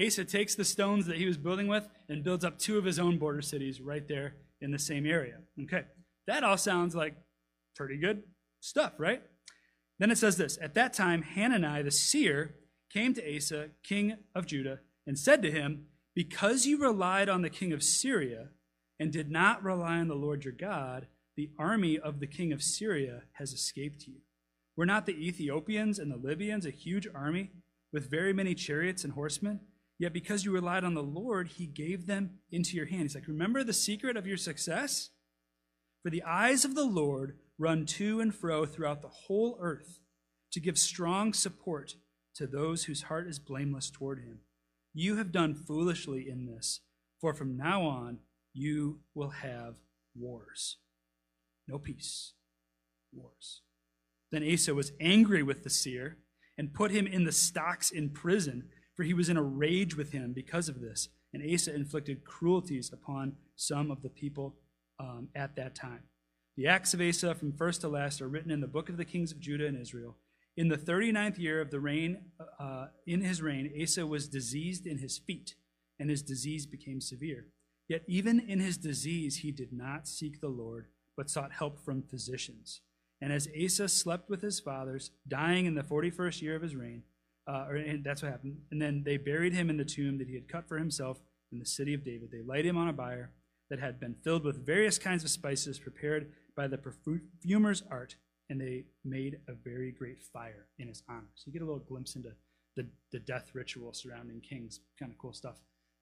Asa 0.00 0.24
takes 0.24 0.54
the 0.54 0.64
stones 0.64 1.06
that 1.06 1.16
he 1.16 1.26
was 1.26 1.36
building 1.36 1.66
with 1.66 1.88
and 2.08 2.24
builds 2.24 2.44
up 2.44 2.58
two 2.58 2.78
of 2.78 2.84
his 2.84 2.98
own 2.98 3.18
border 3.18 3.42
cities 3.42 3.80
right 3.80 4.06
there 4.06 4.34
in 4.64 4.72
the 4.72 4.78
same 4.78 5.06
area. 5.06 5.38
Okay, 5.62 5.84
that 6.26 6.42
all 6.42 6.56
sounds 6.56 6.94
like 6.94 7.14
pretty 7.76 7.98
good 7.98 8.24
stuff, 8.60 8.94
right? 8.98 9.22
Then 9.98 10.10
it 10.10 10.18
says 10.18 10.36
this 10.36 10.58
At 10.60 10.74
that 10.74 10.92
time, 10.92 11.22
Hanani 11.22 11.82
the 11.82 11.90
seer 11.90 12.56
came 12.92 13.14
to 13.14 13.36
Asa, 13.36 13.70
king 13.82 14.16
of 14.34 14.46
Judah, 14.46 14.80
and 15.06 15.18
said 15.18 15.42
to 15.42 15.50
him, 15.50 15.86
Because 16.14 16.66
you 16.66 16.78
relied 16.78 17.28
on 17.28 17.42
the 17.42 17.50
king 17.50 17.72
of 17.72 17.82
Syria 17.82 18.48
and 18.98 19.12
did 19.12 19.30
not 19.30 19.62
rely 19.62 19.98
on 19.98 20.08
the 20.08 20.14
Lord 20.14 20.44
your 20.44 20.54
God, 20.54 21.08
the 21.36 21.50
army 21.58 21.98
of 21.98 22.20
the 22.20 22.26
king 22.26 22.52
of 22.52 22.62
Syria 22.62 23.22
has 23.32 23.52
escaped 23.52 24.06
you. 24.06 24.20
Were 24.76 24.86
not 24.86 25.06
the 25.06 25.26
Ethiopians 25.26 25.98
and 25.98 26.10
the 26.10 26.16
Libyans 26.16 26.66
a 26.66 26.70
huge 26.70 27.08
army 27.12 27.50
with 27.92 28.10
very 28.10 28.32
many 28.32 28.54
chariots 28.54 29.04
and 29.04 29.12
horsemen? 29.12 29.60
Yet 29.98 30.12
because 30.12 30.44
you 30.44 30.52
relied 30.52 30.84
on 30.84 30.94
the 30.94 31.02
Lord, 31.02 31.48
he 31.48 31.66
gave 31.66 32.06
them 32.06 32.38
into 32.50 32.76
your 32.76 32.86
hand. 32.86 33.02
He's 33.02 33.14
like, 33.14 33.28
Remember 33.28 33.62
the 33.62 33.72
secret 33.72 34.16
of 34.16 34.26
your 34.26 34.36
success? 34.36 35.10
For 36.02 36.10
the 36.10 36.24
eyes 36.24 36.64
of 36.64 36.74
the 36.74 36.84
Lord 36.84 37.38
run 37.58 37.86
to 37.86 38.20
and 38.20 38.34
fro 38.34 38.66
throughout 38.66 39.02
the 39.02 39.08
whole 39.08 39.56
earth 39.60 40.00
to 40.52 40.60
give 40.60 40.78
strong 40.78 41.32
support 41.32 41.94
to 42.34 42.46
those 42.46 42.84
whose 42.84 43.02
heart 43.02 43.28
is 43.28 43.38
blameless 43.38 43.90
toward 43.90 44.18
him. 44.18 44.40
You 44.92 45.16
have 45.16 45.32
done 45.32 45.54
foolishly 45.54 46.28
in 46.28 46.46
this, 46.46 46.80
for 47.20 47.32
from 47.32 47.56
now 47.56 47.82
on 47.82 48.18
you 48.52 49.00
will 49.14 49.30
have 49.30 49.74
wars. 50.16 50.78
No 51.66 51.78
peace, 51.78 52.34
wars. 53.12 53.62
Then 54.30 54.44
Asa 54.48 54.74
was 54.74 54.92
angry 55.00 55.42
with 55.42 55.64
the 55.64 55.70
seer 55.70 56.18
and 56.58 56.74
put 56.74 56.90
him 56.90 57.06
in 57.06 57.24
the 57.24 57.32
stocks 57.32 57.90
in 57.90 58.10
prison, 58.10 58.68
for 58.96 59.02
he 59.02 59.14
was 59.14 59.28
in 59.28 59.36
a 59.36 59.42
rage 59.42 59.96
with 59.96 60.12
him 60.12 60.32
because 60.32 60.68
of 60.68 60.80
this. 60.80 61.08
And 61.32 61.42
Asa 61.52 61.74
inflicted 61.74 62.24
cruelties 62.24 62.92
upon 62.92 63.36
some 63.56 63.90
of 63.90 64.02
the 64.02 64.08
people 64.08 64.56
um, 65.00 65.28
at 65.34 65.56
that 65.56 65.74
time. 65.74 66.04
The 66.56 66.68
acts 66.68 66.94
of 66.94 67.00
Asa 67.00 67.34
from 67.34 67.52
first 67.52 67.80
to 67.80 67.88
last 67.88 68.22
are 68.22 68.28
written 68.28 68.52
in 68.52 68.60
the 68.60 68.68
book 68.68 68.88
of 68.88 68.96
the 68.96 69.04
kings 69.04 69.32
of 69.32 69.40
Judah 69.40 69.66
and 69.66 69.80
Israel. 69.80 70.16
In 70.56 70.68
the 70.68 70.76
39th 70.76 71.38
year 71.38 71.60
of 71.60 71.72
the 71.72 71.80
reign, 71.80 72.26
uh, 72.60 72.86
in 73.06 73.22
his 73.22 73.42
reign, 73.42 73.72
Asa 73.82 74.06
was 74.06 74.28
diseased 74.28 74.86
in 74.86 74.98
his 74.98 75.18
feet, 75.18 75.56
and 75.98 76.08
his 76.08 76.22
disease 76.22 76.64
became 76.64 77.00
severe. 77.00 77.46
Yet 77.88 78.04
even 78.06 78.38
in 78.38 78.60
his 78.60 78.78
disease, 78.78 79.38
he 79.38 79.50
did 79.50 79.72
not 79.72 80.06
seek 80.06 80.40
the 80.40 80.48
Lord, 80.48 80.86
but 81.16 81.28
sought 81.28 81.52
help 81.52 81.84
from 81.84 82.02
physicians. 82.02 82.82
And 83.20 83.32
as 83.32 83.48
Asa 83.48 83.88
slept 83.88 84.30
with 84.30 84.42
his 84.42 84.60
fathers, 84.60 85.10
dying 85.26 85.66
in 85.66 85.74
the 85.74 85.82
41st 85.82 86.40
year 86.40 86.54
of 86.54 86.62
his 86.62 86.76
reign, 86.76 87.02
uh, 87.46 87.66
or, 87.68 87.76
and 87.76 88.04
that's 88.04 88.22
what 88.22 88.30
happened. 88.30 88.56
And 88.70 88.80
then 88.80 89.02
they 89.04 89.16
buried 89.16 89.52
him 89.52 89.70
in 89.70 89.76
the 89.76 89.84
tomb 89.84 90.18
that 90.18 90.28
he 90.28 90.34
had 90.34 90.48
cut 90.48 90.68
for 90.68 90.78
himself 90.78 91.18
in 91.52 91.58
the 91.58 91.66
city 91.66 91.94
of 91.94 92.04
David. 92.04 92.30
They 92.30 92.42
laid 92.46 92.66
him 92.66 92.76
on 92.76 92.88
a 92.88 92.92
bier 92.92 93.30
that 93.70 93.78
had 93.78 94.00
been 94.00 94.14
filled 94.22 94.44
with 94.44 94.64
various 94.64 94.98
kinds 94.98 95.24
of 95.24 95.30
spices 95.30 95.78
prepared 95.78 96.32
by 96.56 96.66
the 96.66 96.78
perfumer's 96.78 97.82
art, 97.90 98.16
and 98.50 98.60
they 98.60 98.84
made 99.04 99.38
a 99.48 99.52
very 99.52 99.90
great 99.90 100.22
fire 100.22 100.66
in 100.78 100.88
his 100.88 101.02
honor. 101.08 101.30
So 101.34 101.44
you 101.46 101.52
get 101.52 101.62
a 101.62 101.64
little 101.64 101.80
glimpse 101.80 102.16
into 102.16 102.30
the, 102.76 102.86
the 103.12 103.20
death 103.20 103.50
ritual 103.54 103.92
surrounding 103.92 104.40
kings. 104.40 104.80
Kind 104.98 105.12
of 105.12 105.18
cool 105.18 105.32
stuff 105.32 105.56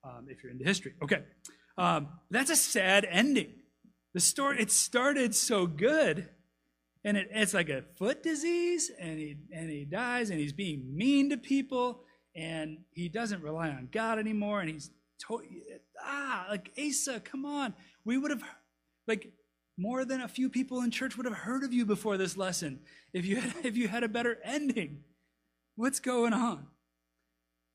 um, 0.04 0.26
if 0.28 0.42
you're 0.42 0.52
into 0.52 0.64
history. 0.64 0.94
Okay, 1.02 1.22
um, 1.78 2.08
that's 2.30 2.50
a 2.50 2.56
sad 2.56 3.06
ending. 3.08 3.52
The 4.14 4.20
story 4.20 4.60
it 4.60 4.70
started 4.70 5.34
so 5.34 5.66
good, 5.66 6.28
and 7.04 7.16
it, 7.16 7.28
it's 7.32 7.54
like 7.54 7.68
a 7.68 7.84
foot 7.96 8.22
disease, 8.22 8.90
and 8.98 9.18
he 9.18 9.36
and 9.52 9.70
he 9.70 9.84
dies, 9.84 10.30
and 10.30 10.38
he's 10.38 10.52
being 10.52 10.96
mean 10.96 11.30
to 11.30 11.36
people, 11.36 12.02
and 12.34 12.78
he 12.92 13.08
doesn't 13.08 13.42
rely 13.42 13.68
on 13.68 13.88
God 13.90 14.18
anymore, 14.18 14.60
and 14.60 14.70
he's 14.70 14.90
to, 15.28 15.40
ah 16.02 16.46
like 16.50 16.72
Asa, 16.78 17.20
come 17.20 17.44
on, 17.44 17.74
we 18.04 18.18
would 18.18 18.30
have 18.30 18.42
like 19.06 19.32
more 19.78 20.04
than 20.04 20.20
a 20.20 20.28
few 20.28 20.48
people 20.48 20.80
in 20.82 20.90
church 20.90 21.16
would 21.16 21.26
have 21.26 21.34
heard 21.34 21.64
of 21.64 21.72
you 21.72 21.84
before 21.84 22.16
this 22.16 22.36
lesson 22.36 22.80
if 23.12 23.24
you 23.24 23.36
had, 23.36 23.52
if 23.64 23.76
you 23.76 23.88
had 23.88 24.04
a 24.04 24.08
better 24.08 24.38
ending. 24.44 25.04
What's 25.74 26.00
going 26.00 26.34
on? 26.34 26.66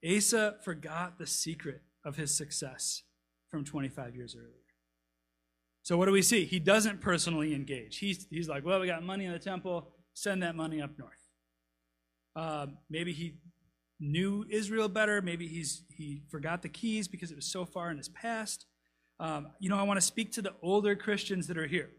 Asa 0.07 0.57
forgot 0.63 1.17
the 1.17 1.25
secret 1.25 1.81
of 2.05 2.15
his 2.15 2.35
success 2.35 3.03
from 3.49 3.65
25 3.65 4.15
years 4.15 4.35
earlier. 4.37 4.66
So, 5.87 5.95
what 5.95 6.07
do 6.07 6.11
we 6.11 6.21
see? 6.21 6.43
He 6.43 6.59
doesn't 6.59 6.99
personally 6.99 7.55
engage. 7.55 7.99
He's, 7.99 8.27
he's 8.29 8.49
like, 8.49 8.65
well, 8.65 8.81
we 8.81 8.87
got 8.87 9.03
money 9.03 9.23
in 9.23 9.31
the 9.31 9.39
temple, 9.39 9.87
send 10.13 10.43
that 10.43 10.53
money 10.53 10.81
up 10.81 10.89
north. 10.99 11.29
Uh, 12.35 12.65
maybe 12.89 13.13
he 13.13 13.35
knew 13.97 14.45
Israel 14.49 14.89
better. 14.89 15.21
Maybe 15.21 15.47
he's, 15.47 15.83
he 15.87 16.23
forgot 16.29 16.61
the 16.61 16.67
keys 16.67 17.07
because 17.07 17.31
it 17.31 17.37
was 17.37 17.49
so 17.49 17.63
far 17.63 17.89
in 17.89 17.95
his 17.95 18.09
past. 18.09 18.65
Um, 19.21 19.47
you 19.61 19.69
know, 19.69 19.77
I 19.77 19.83
want 19.83 19.95
to 19.95 20.05
speak 20.05 20.33
to 20.33 20.41
the 20.41 20.55
older 20.61 20.93
Christians 20.93 21.47
that 21.47 21.57
are 21.57 21.67
here. 21.67 21.91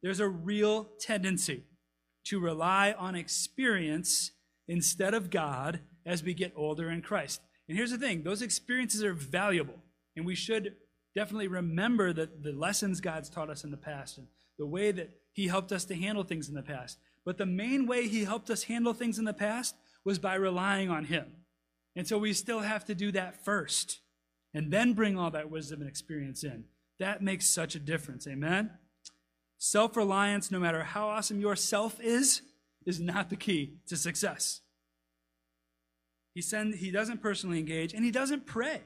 There's 0.00 0.20
a 0.20 0.28
real 0.28 0.90
tendency 1.00 1.64
to 2.26 2.38
rely 2.38 2.94
on 2.96 3.16
experience 3.16 4.30
instead 4.68 5.12
of 5.12 5.28
God 5.28 5.80
as 6.06 6.22
we 6.22 6.34
get 6.34 6.52
older 6.54 6.88
in 6.88 7.02
Christ. 7.02 7.40
And 7.68 7.76
here's 7.76 7.90
the 7.90 7.98
thing 7.98 8.22
those 8.22 8.42
experiences 8.42 9.02
are 9.02 9.12
valuable, 9.12 9.82
and 10.14 10.24
we 10.24 10.36
should 10.36 10.76
definitely 11.14 11.48
remember 11.48 12.12
that 12.12 12.42
the 12.42 12.52
lessons 12.52 13.00
God's 13.00 13.28
taught 13.28 13.50
us 13.50 13.64
in 13.64 13.70
the 13.70 13.76
past 13.76 14.18
and 14.18 14.26
the 14.58 14.66
way 14.66 14.92
that 14.92 15.10
He 15.32 15.48
helped 15.48 15.72
us 15.72 15.84
to 15.86 15.94
handle 15.94 16.24
things 16.24 16.48
in 16.48 16.54
the 16.54 16.62
past. 16.62 16.98
But 17.24 17.38
the 17.38 17.46
main 17.46 17.86
way 17.86 18.08
He 18.08 18.24
helped 18.24 18.50
us 18.50 18.64
handle 18.64 18.94
things 18.94 19.18
in 19.18 19.24
the 19.24 19.32
past 19.32 19.74
was 20.04 20.18
by 20.18 20.34
relying 20.34 20.90
on 20.90 21.04
Him. 21.04 21.26
And 21.94 22.06
so 22.06 22.18
we 22.18 22.32
still 22.32 22.60
have 22.60 22.84
to 22.86 22.94
do 22.94 23.12
that 23.12 23.44
first 23.44 24.00
and 24.54 24.72
then 24.72 24.92
bring 24.92 25.18
all 25.18 25.30
that 25.30 25.50
wisdom 25.50 25.80
and 25.80 25.88
experience 25.88 26.44
in. 26.44 26.64
That 26.98 27.22
makes 27.22 27.48
such 27.48 27.74
a 27.74 27.80
difference. 27.80 28.26
Amen? 28.26 28.70
Self 29.58 29.96
reliance, 29.96 30.50
no 30.50 30.58
matter 30.58 30.82
how 30.82 31.08
awesome 31.08 31.40
your 31.40 31.56
self 31.56 32.00
is, 32.00 32.42
is 32.84 33.00
not 33.00 33.30
the 33.30 33.36
key 33.36 33.78
to 33.86 33.96
success. 33.96 34.60
He, 36.34 36.42
send, 36.42 36.76
he 36.76 36.90
doesn't 36.90 37.22
personally 37.22 37.58
engage 37.58 37.92
and 37.92 38.04
he 38.04 38.10
doesn't 38.10 38.46
pray. 38.46 38.80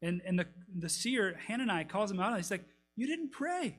And, 0.00 0.22
and 0.26 0.38
the, 0.38 0.46
the 0.78 0.88
seer, 0.88 1.38
Hanani, 1.46 1.84
calls 1.84 2.10
him 2.10 2.20
out. 2.20 2.36
He's 2.36 2.50
like, 2.50 2.64
You 2.96 3.06
didn't 3.06 3.32
pray. 3.32 3.78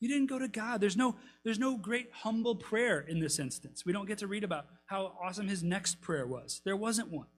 You 0.00 0.08
didn't 0.08 0.26
go 0.26 0.38
to 0.40 0.48
God. 0.48 0.80
There's 0.80 0.96
no, 0.96 1.14
there's 1.44 1.60
no 1.60 1.76
great 1.76 2.10
humble 2.12 2.56
prayer 2.56 3.00
in 3.00 3.20
this 3.20 3.38
instance. 3.38 3.86
We 3.86 3.92
don't 3.92 4.08
get 4.08 4.18
to 4.18 4.26
read 4.26 4.42
about 4.42 4.66
how 4.86 5.12
awesome 5.22 5.46
his 5.46 5.62
next 5.62 6.00
prayer 6.00 6.26
was. 6.26 6.60
There 6.64 6.76
wasn't 6.76 7.12
one. 7.12 7.28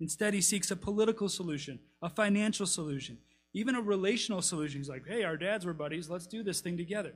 Instead, 0.00 0.34
he 0.34 0.40
seeks 0.40 0.72
a 0.72 0.76
political 0.76 1.28
solution, 1.28 1.78
a 2.02 2.10
financial 2.10 2.66
solution, 2.66 3.18
even 3.52 3.76
a 3.76 3.80
relational 3.80 4.42
solution. 4.42 4.80
He's 4.80 4.88
like, 4.88 5.06
hey, 5.06 5.22
our 5.22 5.36
dads 5.36 5.64
were 5.64 5.72
buddies. 5.72 6.10
Let's 6.10 6.26
do 6.26 6.42
this 6.42 6.60
thing 6.60 6.76
together. 6.76 7.14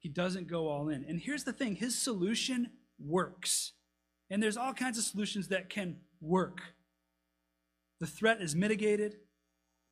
He 0.00 0.08
doesn't 0.08 0.48
go 0.48 0.68
all 0.68 0.88
in. 0.88 1.04
And 1.04 1.20
here's 1.20 1.44
the 1.44 1.52
thing 1.52 1.76
his 1.76 1.96
solution 1.96 2.70
works. 2.98 3.72
And 4.28 4.42
there's 4.42 4.56
all 4.56 4.74
kinds 4.74 4.98
of 4.98 5.04
solutions 5.04 5.48
that 5.48 5.70
can 5.70 5.98
work. 6.24 6.60
The 8.00 8.06
threat 8.06 8.40
is 8.40 8.54
mitigated, 8.54 9.16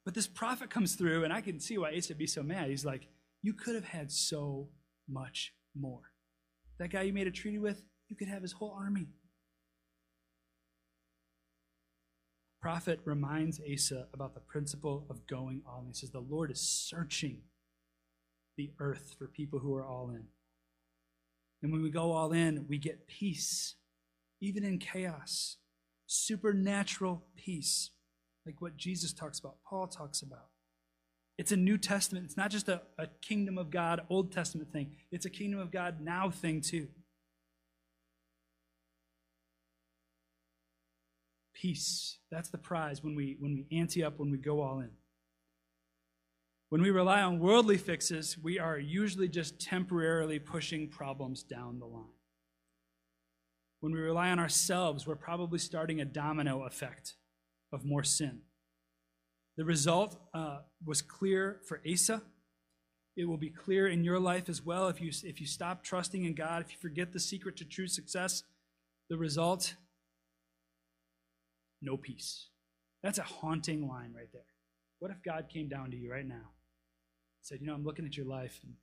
but 0.05 0.15
this 0.15 0.27
prophet 0.27 0.71
comes 0.71 0.95
through, 0.95 1.25
and 1.25 1.33
I 1.33 1.41
can 1.41 1.61
see 1.61 1.79
why 1.79 1.95
Asa 1.97 2.13
would 2.13 2.19
be 2.19 2.27
so 2.27 2.43
mad. 2.43 2.71
He's 2.71 2.85
like, 2.85 3.09
You 3.43 3.53
could 3.53 3.75
have 3.75 3.85
had 3.85 4.11
so 4.11 4.69
much 5.09 5.53
more. 5.79 6.13
That 6.79 6.91
guy 6.91 7.03
you 7.03 7.13
made 7.13 7.27
a 7.27 7.31
treaty 7.31 7.59
with, 7.59 7.83
you 8.09 8.17
could 8.17 8.29
have 8.29 8.43
his 8.43 8.53
whole 8.53 8.75
army. 8.77 9.09
prophet 12.63 13.01
reminds 13.05 13.61
Asa 13.61 14.07
about 14.15 14.35
the 14.35 14.41
principle 14.41 15.05
of 15.11 15.27
going 15.27 15.63
all 15.69 15.81
in. 15.81 15.89
He 15.89 15.95
says, 15.95 16.13
The 16.13 16.21
Lord 16.21 16.53
is 16.53 16.61
searching 16.61 17.39
the 18.57 18.71
earth 18.79 19.17
for 19.19 19.27
people 19.27 19.59
who 19.59 19.75
are 19.75 19.85
all 19.85 20.11
in. 20.11 20.25
And 21.63 21.73
when 21.73 21.83
we 21.83 21.91
go 21.91 22.13
all 22.13 22.33
in, 22.33 22.67
we 22.69 22.79
get 22.79 23.09
peace, 23.09 23.75
even 24.41 24.65
in 24.65 24.79
chaos, 24.79 25.57
supernatural 26.13 27.23
peace, 27.37 27.91
like 28.47 28.61
what 28.61 28.77
Jesus 28.77 29.13
talks 29.13 29.39
about, 29.39 29.57
Paul 29.69 29.87
talks 29.87 30.23
about. 30.23 30.49
It's 31.39 31.53
a 31.53 31.57
New 31.57 31.79
Testament. 31.79 32.27
It's 32.27 32.37
not 32.37 32.51
just 32.51 32.69
a, 32.69 32.83
a 32.99 33.07
kingdom 33.21 33.59
of 33.59 33.71
God, 33.71 34.03
Old 34.11 34.33
Testament 34.33 34.73
thing, 34.73 34.93
it's 35.11 35.27
a 35.27 35.31
kingdom 35.31 35.61
of 35.61 35.71
God 35.71 36.01
now 36.01 36.31
thing, 36.31 36.61
too. 36.61 36.89
peace. 41.63 42.19
That's 42.33 42.49
the 42.49 42.59
prize 42.59 43.05
when 43.05 43.15
we, 43.15 43.37
when 43.39 43.55
we 43.55 43.79
ante 43.79 44.03
up, 44.03 44.19
when 44.19 44.33
we 44.33 44.39
go 44.39 44.61
all 44.61 44.81
in. 44.81 44.91
When 46.71 46.83
we 46.83 46.91
rely 46.91 47.23
on 47.23 47.39
worldly 47.39 47.77
fixes, 47.77 48.37
we 48.37 48.59
are 48.59 48.79
usually 48.79 49.29
just 49.29 49.61
temporarily 49.61 50.41
pushing 50.41 50.89
problems 50.89 51.45
down 51.45 51.79
the 51.79 51.87
line. 51.87 52.22
When 53.83 53.93
we 53.93 53.99
rely 53.99 54.31
on 54.31 54.39
ourselves, 54.39 55.09
we're 55.09 55.17
probably 55.17 55.59
starting 55.59 56.01
a 56.01 56.05
domino 56.05 56.63
effect 56.63 57.15
of 57.73 57.85
more 57.85 58.05
sin. 58.05 58.43
The 59.57 59.65
result 59.65 60.21
uh, 60.33 60.59
was 60.87 61.03
clear 61.03 61.59
for 61.67 61.83
Asa. 61.91 62.23
It 63.17 63.29
will 63.29 63.39
be 63.39 63.51
clear 63.51 63.89
in 63.89 64.05
your 64.05 64.21
life 64.21 64.49
as 64.49 64.65
well 64.65 64.87
if 64.87 65.01
you, 65.01 65.11
if 65.25 65.41
you 65.41 65.49
stop 65.49 65.83
trusting 65.83 66.25
in 66.25 66.37
God, 66.37 66.63
if 66.63 66.71
you 66.71 66.79
forget 66.81 67.13
the 67.13 67.19
secret 67.19 67.57
to 67.57 67.65
true 67.65 67.89
success. 67.89 68.45
The 69.11 69.19
result 69.19 69.75
no 71.83 71.97
peace. 71.97 72.51
That's 73.03 73.19
a 73.19 73.25
haunting 73.25 73.89
line 73.89 74.15
right 74.17 74.29
there. 74.33 74.43
What 75.01 75.11
if 75.11 75.25
God 75.25 75.49
came 75.53 75.69
down 75.69 75.91
to 75.91 75.97
you 75.97 76.13
right 76.13 76.27
now? 76.27 76.53
Said, 77.41 77.59
you 77.61 77.67
know, 77.67 77.75
I'm 77.75 77.85
looking 77.85 78.07
at 78.07 78.17
your 78.17 78.27
life 78.27 78.61
and 78.63 78.75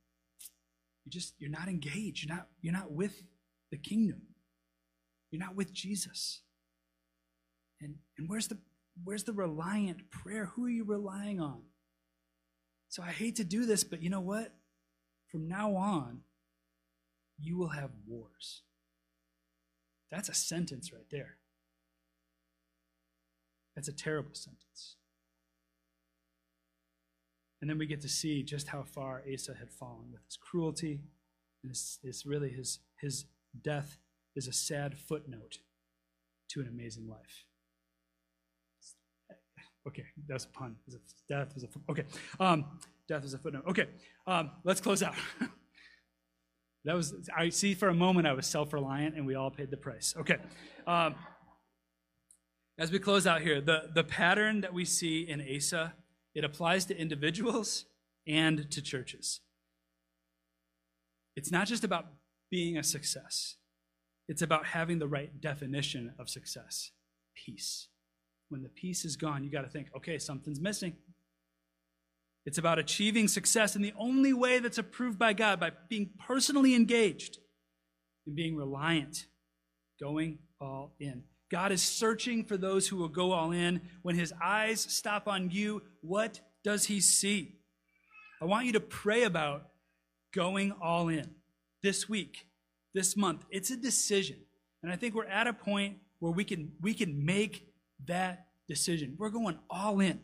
you 1.06 1.10
just 1.10 1.32
you're 1.38 1.48
not 1.48 1.68
engaged. 1.68 2.22
You're 2.22 2.36
not 2.36 2.48
you're 2.60 2.74
not 2.74 2.92
with 2.92 3.22
the 3.70 3.78
kingdom. 3.78 4.20
You're 5.30 5.40
not 5.40 5.56
with 5.56 5.72
Jesus. 5.72 6.42
And 7.80 7.96
and 8.18 8.28
where's 8.28 8.48
the 8.48 8.58
where's 9.04 9.24
the 9.24 9.32
reliant 9.32 10.10
prayer? 10.10 10.46
Who 10.46 10.66
are 10.66 10.70
you 10.70 10.84
relying 10.84 11.40
on? 11.40 11.62
So 12.88 13.02
I 13.02 13.10
hate 13.10 13.36
to 13.36 13.44
do 13.44 13.64
this, 13.64 13.84
but 13.84 14.02
you 14.02 14.10
know 14.10 14.20
what? 14.20 14.52
From 15.30 15.48
now 15.48 15.76
on, 15.76 16.20
you 17.38 17.56
will 17.56 17.68
have 17.68 17.90
wars. 18.06 18.62
That's 20.10 20.28
a 20.28 20.34
sentence 20.34 20.92
right 20.92 21.06
there. 21.10 21.36
That's 23.76 23.86
a 23.86 23.92
terrible 23.92 24.34
sentence. 24.34 24.96
And 27.60 27.70
then 27.70 27.78
we 27.78 27.86
get 27.86 28.00
to 28.00 28.08
see 28.08 28.42
just 28.42 28.68
how 28.68 28.82
far 28.82 29.22
Asa 29.32 29.54
had 29.58 29.70
fallen 29.70 30.10
with 30.12 30.24
his 30.24 30.36
cruelty. 30.36 31.00
And 31.62 31.70
it's, 31.70 31.98
it's 32.02 32.26
really 32.26 32.50
his, 32.50 32.80
his 33.00 33.26
death 33.62 33.98
is 34.36 34.48
a 34.48 34.52
sad 34.52 34.98
footnote 34.98 35.58
to 36.50 36.60
an 36.60 36.68
amazing 36.68 37.08
life. 37.08 37.44
Okay, 39.86 40.04
that's 40.28 40.44
a 40.44 40.48
pun. 40.48 40.76
Death 41.28 41.54
was 41.54 41.64
a 41.64 41.68
okay. 41.90 42.04
Um, 42.38 42.66
death 43.08 43.24
is 43.24 43.34
a 43.34 43.38
footnote. 43.38 43.64
Okay, 43.68 43.86
um, 44.26 44.50
let's 44.62 44.80
close 44.80 45.02
out. 45.02 45.14
that 46.84 46.94
was 46.94 47.14
I 47.36 47.48
see. 47.48 47.74
For 47.74 47.88
a 47.88 47.94
moment, 47.94 48.26
I 48.26 48.34
was 48.34 48.46
self-reliant, 48.46 49.16
and 49.16 49.26
we 49.26 49.36
all 49.36 49.50
paid 49.50 49.70
the 49.70 49.76
price. 49.78 50.14
Okay. 50.18 50.36
Um, 50.86 51.14
as 52.80 52.90
we 52.90 52.98
close 52.98 53.26
out 53.26 53.42
here, 53.42 53.60
the, 53.60 53.90
the 53.94 54.02
pattern 54.02 54.62
that 54.62 54.72
we 54.72 54.86
see 54.86 55.28
in 55.28 55.44
Asa, 55.54 55.92
it 56.34 56.44
applies 56.44 56.86
to 56.86 56.98
individuals 56.98 57.84
and 58.26 58.70
to 58.70 58.80
churches. 58.80 59.40
It's 61.36 61.52
not 61.52 61.66
just 61.66 61.84
about 61.84 62.06
being 62.50 62.78
a 62.78 62.82
success, 62.82 63.56
it's 64.30 64.42
about 64.42 64.64
having 64.64 65.00
the 65.00 65.08
right 65.08 65.40
definition 65.40 66.14
of 66.16 66.30
success 66.30 66.92
peace. 67.34 67.88
When 68.48 68.62
the 68.62 68.68
peace 68.68 69.04
is 69.04 69.16
gone, 69.16 69.42
you 69.42 69.50
got 69.50 69.62
to 69.62 69.68
think, 69.68 69.88
okay, 69.96 70.18
something's 70.18 70.60
missing. 70.60 70.94
It's 72.46 72.56
about 72.56 72.78
achieving 72.78 73.26
success 73.26 73.74
in 73.74 73.82
the 73.82 73.92
only 73.98 74.32
way 74.32 74.60
that's 74.60 74.78
approved 74.78 75.18
by 75.18 75.32
God, 75.32 75.58
by 75.58 75.72
being 75.88 76.10
personally 76.26 76.76
engaged 76.76 77.38
and 78.24 78.36
being 78.36 78.54
reliant, 78.54 79.26
going 80.00 80.38
all 80.60 80.94
in. 81.00 81.24
God 81.50 81.72
is 81.72 81.82
searching 81.82 82.44
for 82.44 82.56
those 82.56 82.86
who 82.86 82.96
will 82.96 83.08
go 83.08 83.32
all 83.32 83.50
in. 83.50 83.80
When 84.02 84.14
his 84.14 84.32
eyes 84.40 84.80
stop 84.80 85.26
on 85.26 85.50
you, 85.50 85.82
what 86.02 86.40
does 86.62 86.84
he 86.84 87.00
see? 87.00 87.56
I 88.40 88.44
want 88.44 88.66
you 88.66 88.72
to 88.74 88.80
pray 88.80 89.24
about 89.24 89.70
going 90.32 90.72
all 90.80 91.08
in 91.08 91.34
this 91.82 92.08
week, 92.08 92.46
this 92.94 93.16
month. 93.16 93.44
It's 93.50 93.70
a 93.70 93.76
decision. 93.76 94.36
And 94.82 94.90
I 94.90 94.96
think 94.96 95.14
we're 95.14 95.26
at 95.26 95.46
a 95.46 95.52
point 95.52 95.98
where 96.18 96.32
we 96.32 96.44
can, 96.44 96.72
we 96.80 96.94
can 96.94 97.24
make 97.24 97.66
that 98.06 98.46
decision. 98.68 99.16
We're 99.18 99.30
going 99.30 99.58
all 99.68 100.00
in. 100.00 100.20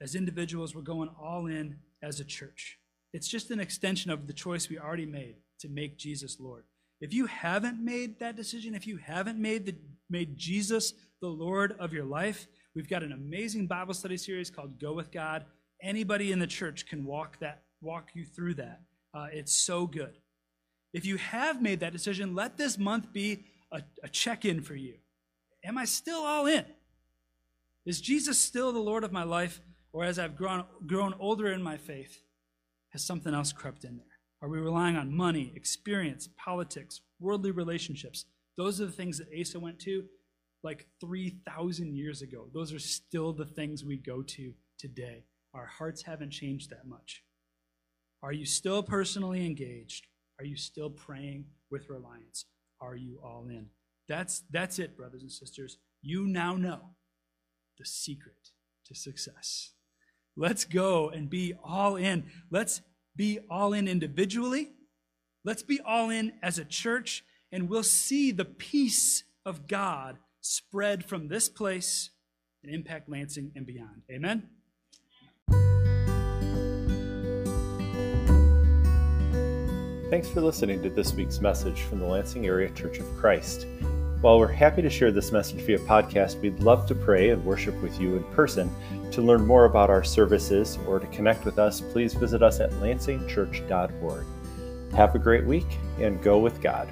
As 0.00 0.14
individuals, 0.14 0.74
we're 0.74 0.82
going 0.82 1.10
all 1.20 1.46
in 1.46 1.76
as 2.02 2.20
a 2.20 2.24
church. 2.24 2.78
It's 3.12 3.28
just 3.28 3.50
an 3.50 3.60
extension 3.60 4.10
of 4.10 4.26
the 4.26 4.32
choice 4.32 4.68
we 4.68 4.78
already 4.78 5.06
made 5.06 5.36
to 5.60 5.68
make 5.68 5.96
Jesus 5.96 6.38
Lord. 6.38 6.64
If 7.00 7.12
you 7.14 7.26
haven't 7.26 7.82
made 7.82 8.18
that 8.20 8.36
decision, 8.36 8.74
if 8.74 8.86
you 8.86 8.98
haven't 8.98 9.38
made, 9.38 9.66
the, 9.66 9.74
made 10.10 10.36
Jesus 10.36 10.94
the 11.20 11.28
Lord 11.28 11.76
of 11.78 11.92
your 11.92 12.04
life, 12.04 12.46
we've 12.74 12.88
got 12.88 13.02
an 13.02 13.12
amazing 13.12 13.66
Bible 13.66 13.94
study 13.94 14.16
series 14.16 14.50
called 14.50 14.80
Go 14.80 14.92
with 14.92 15.10
God. 15.10 15.44
Anybody 15.82 16.32
in 16.32 16.38
the 16.38 16.46
church 16.46 16.86
can 16.86 17.04
walk 17.04 17.38
that, 17.40 17.62
walk 17.80 18.10
you 18.14 18.24
through 18.24 18.54
that. 18.54 18.80
Uh, 19.14 19.28
it's 19.30 19.64
so 19.64 19.86
good. 19.86 20.14
If 20.92 21.04
you 21.04 21.16
have 21.16 21.60
made 21.60 21.80
that 21.80 21.92
decision, 21.92 22.34
let 22.34 22.56
this 22.56 22.78
month 22.78 23.12
be 23.12 23.44
a, 23.70 23.82
a 24.02 24.08
check-in 24.08 24.62
for 24.62 24.74
you. 24.74 24.94
Am 25.64 25.76
I 25.76 25.84
still 25.84 26.20
all 26.20 26.46
in? 26.46 26.64
Is 27.84 28.00
Jesus 28.00 28.38
still 28.38 28.72
the 28.72 28.78
Lord 28.78 29.04
of 29.04 29.12
my 29.12 29.22
life, 29.22 29.60
or 29.92 30.04
as 30.04 30.18
I've 30.18 30.36
grown, 30.36 30.64
grown 30.86 31.14
older 31.18 31.52
in 31.52 31.62
my 31.62 31.76
faith, 31.76 32.22
has 32.90 33.04
something 33.04 33.34
else 33.34 33.52
crept 33.52 33.84
in 33.84 33.96
there? 33.96 34.06
Are 34.42 34.48
we 34.48 34.58
relying 34.58 34.96
on 34.96 35.14
money, 35.14 35.52
experience, 35.56 36.28
politics, 36.36 37.00
worldly 37.20 37.50
relationships? 37.50 38.26
Those 38.56 38.80
are 38.80 38.86
the 38.86 38.92
things 38.92 39.18
that 39.18 39.28
Asa 39.38 39.60
went 39.60 39.78
to 39.80 40.04
like 40.62 40.86
3,000 41.00 41.94
years 41.94 42.22
ago. 42.22 42.48
Those 42.52 42.72
are 42.72 42.78
still 42.78 43.32
the 43.32 43.46
things 43.46 43.84
we 43.84 43.96
go 43.96 44.22
to 44.22 44.52
today. 44.78 45.24
Our 45.54 45.66
hearts 45.66 46.02
haven't 46.02 46.30
changed 46.30 46.70
that 46.70 46.86
much. 46.86 47.22
Are 48.22 48.32
you 48.32 48.44
still 48.46 48.82
personally 48.82 49.46
engaged? 49.46 50.06
Are 50.38 50.44
you 50.44 50.56
still 50.56 50.90
praying 50.90 51.46
with 51.70 51.88
reliance? 51.88 52.46
Are 52.80 52.96
you 52.96 53.18
all 53.24 53.46
in? 53.48 53.66
That's, 54.08 54.42
that's 54.50 54.78
it, 54.78 54.96
brothers 54.96 55.22
and 55.22 55.32
sisters. 55.32 55.78
You 56.02 56.26
now 56.26 56.56
know 56.56 56.80
the 57.78 57.84
secret 57.84 58.50
to 58.86 58.94
success. 58.94 59.72
Let's 60.36 60.64
go 60.64 61.08
and 61.08 61.30
be 61.30 61.54
all 61.64 61.96
in. 61.96 62.26
Let's 62.50 62.82
be 63.16 63.40
all 63.50 63.72
in 63.72 63.88
individually. 63.88 64.72
Let's 65.44 65.62
be 65.62 65.80
all 65.80 66.10
in 66.10 66.32
as 66.42 66.58
a 66.58 66.64
church, 66.64 67.24
and 67.50 67.68
we'll 67.68 67.82
see 67.82 68.32
the 68.32 68.44
peace 68.44 69.24
of 69.44 69.66
God 69.66 70.18
spread 70.40 71.04
from 71.04 71.28
this 71.28 71.48
place 71.48 72.10
and 72.62 72.74
impact 72.74 73.08
Lansing 73.08 73.52
and 73.54 73.66
beyond. 73.66 74.02
Amen. 74.10 74.48
Thanks 80.08 80.28
for 80.28 80.40
listening 80.40 80.84
to 80.84 80.88
this 80.88 81.12
week's 81.14 81.40
message 81.40 81.80
from 81.80 81.98
the 81.98 82.06
Lansing 82.06 82.46
Area 82.46 82.70
Church 82.70 82.98
of 82.98 83.16
Christ. 83.16 83.66
While 84.20 84.38
we're 84.38 84.46
happy 84.46 84.80
to 84.80 84.88
share 84.88 85.10
this 85.10 85.32
message 85.32 85.62
via 85.62 85.80
podcast, 85.80 86.40
we'd 86.40 86.60
love 86.60 86.86
to 86.86 86.94
pray 86.94 87.30
and 87.30 87.44
worship 87.44 87.74
with 87.82 88.00
you 88.00 88.14
in 88.14 88.22
person. 88.32 88.70
To 89.10 89.20
learn 89.20 89.44
more 89.44 89.64
about 89.64 89.90
our 89.90 90.04
services 90.04 90.78
or 90.86 91.00
to 91.00 91.06
connect 91.08 91.44
with 91.44 91.58
us, 91.58 91.80
please 91.80 92.14
visit 92.14 92.40
us 92.40 92.60
at 92.60 92.70
lansingchurch.org. 92.70 94.26
Have 94.94 95.16
a 95.16 95.18
great 95.18 95.44
week 95.44 95.66
and 95.98 96.22
go 96.22 96.38
with 96.38 96.62
God. 96.62 96.88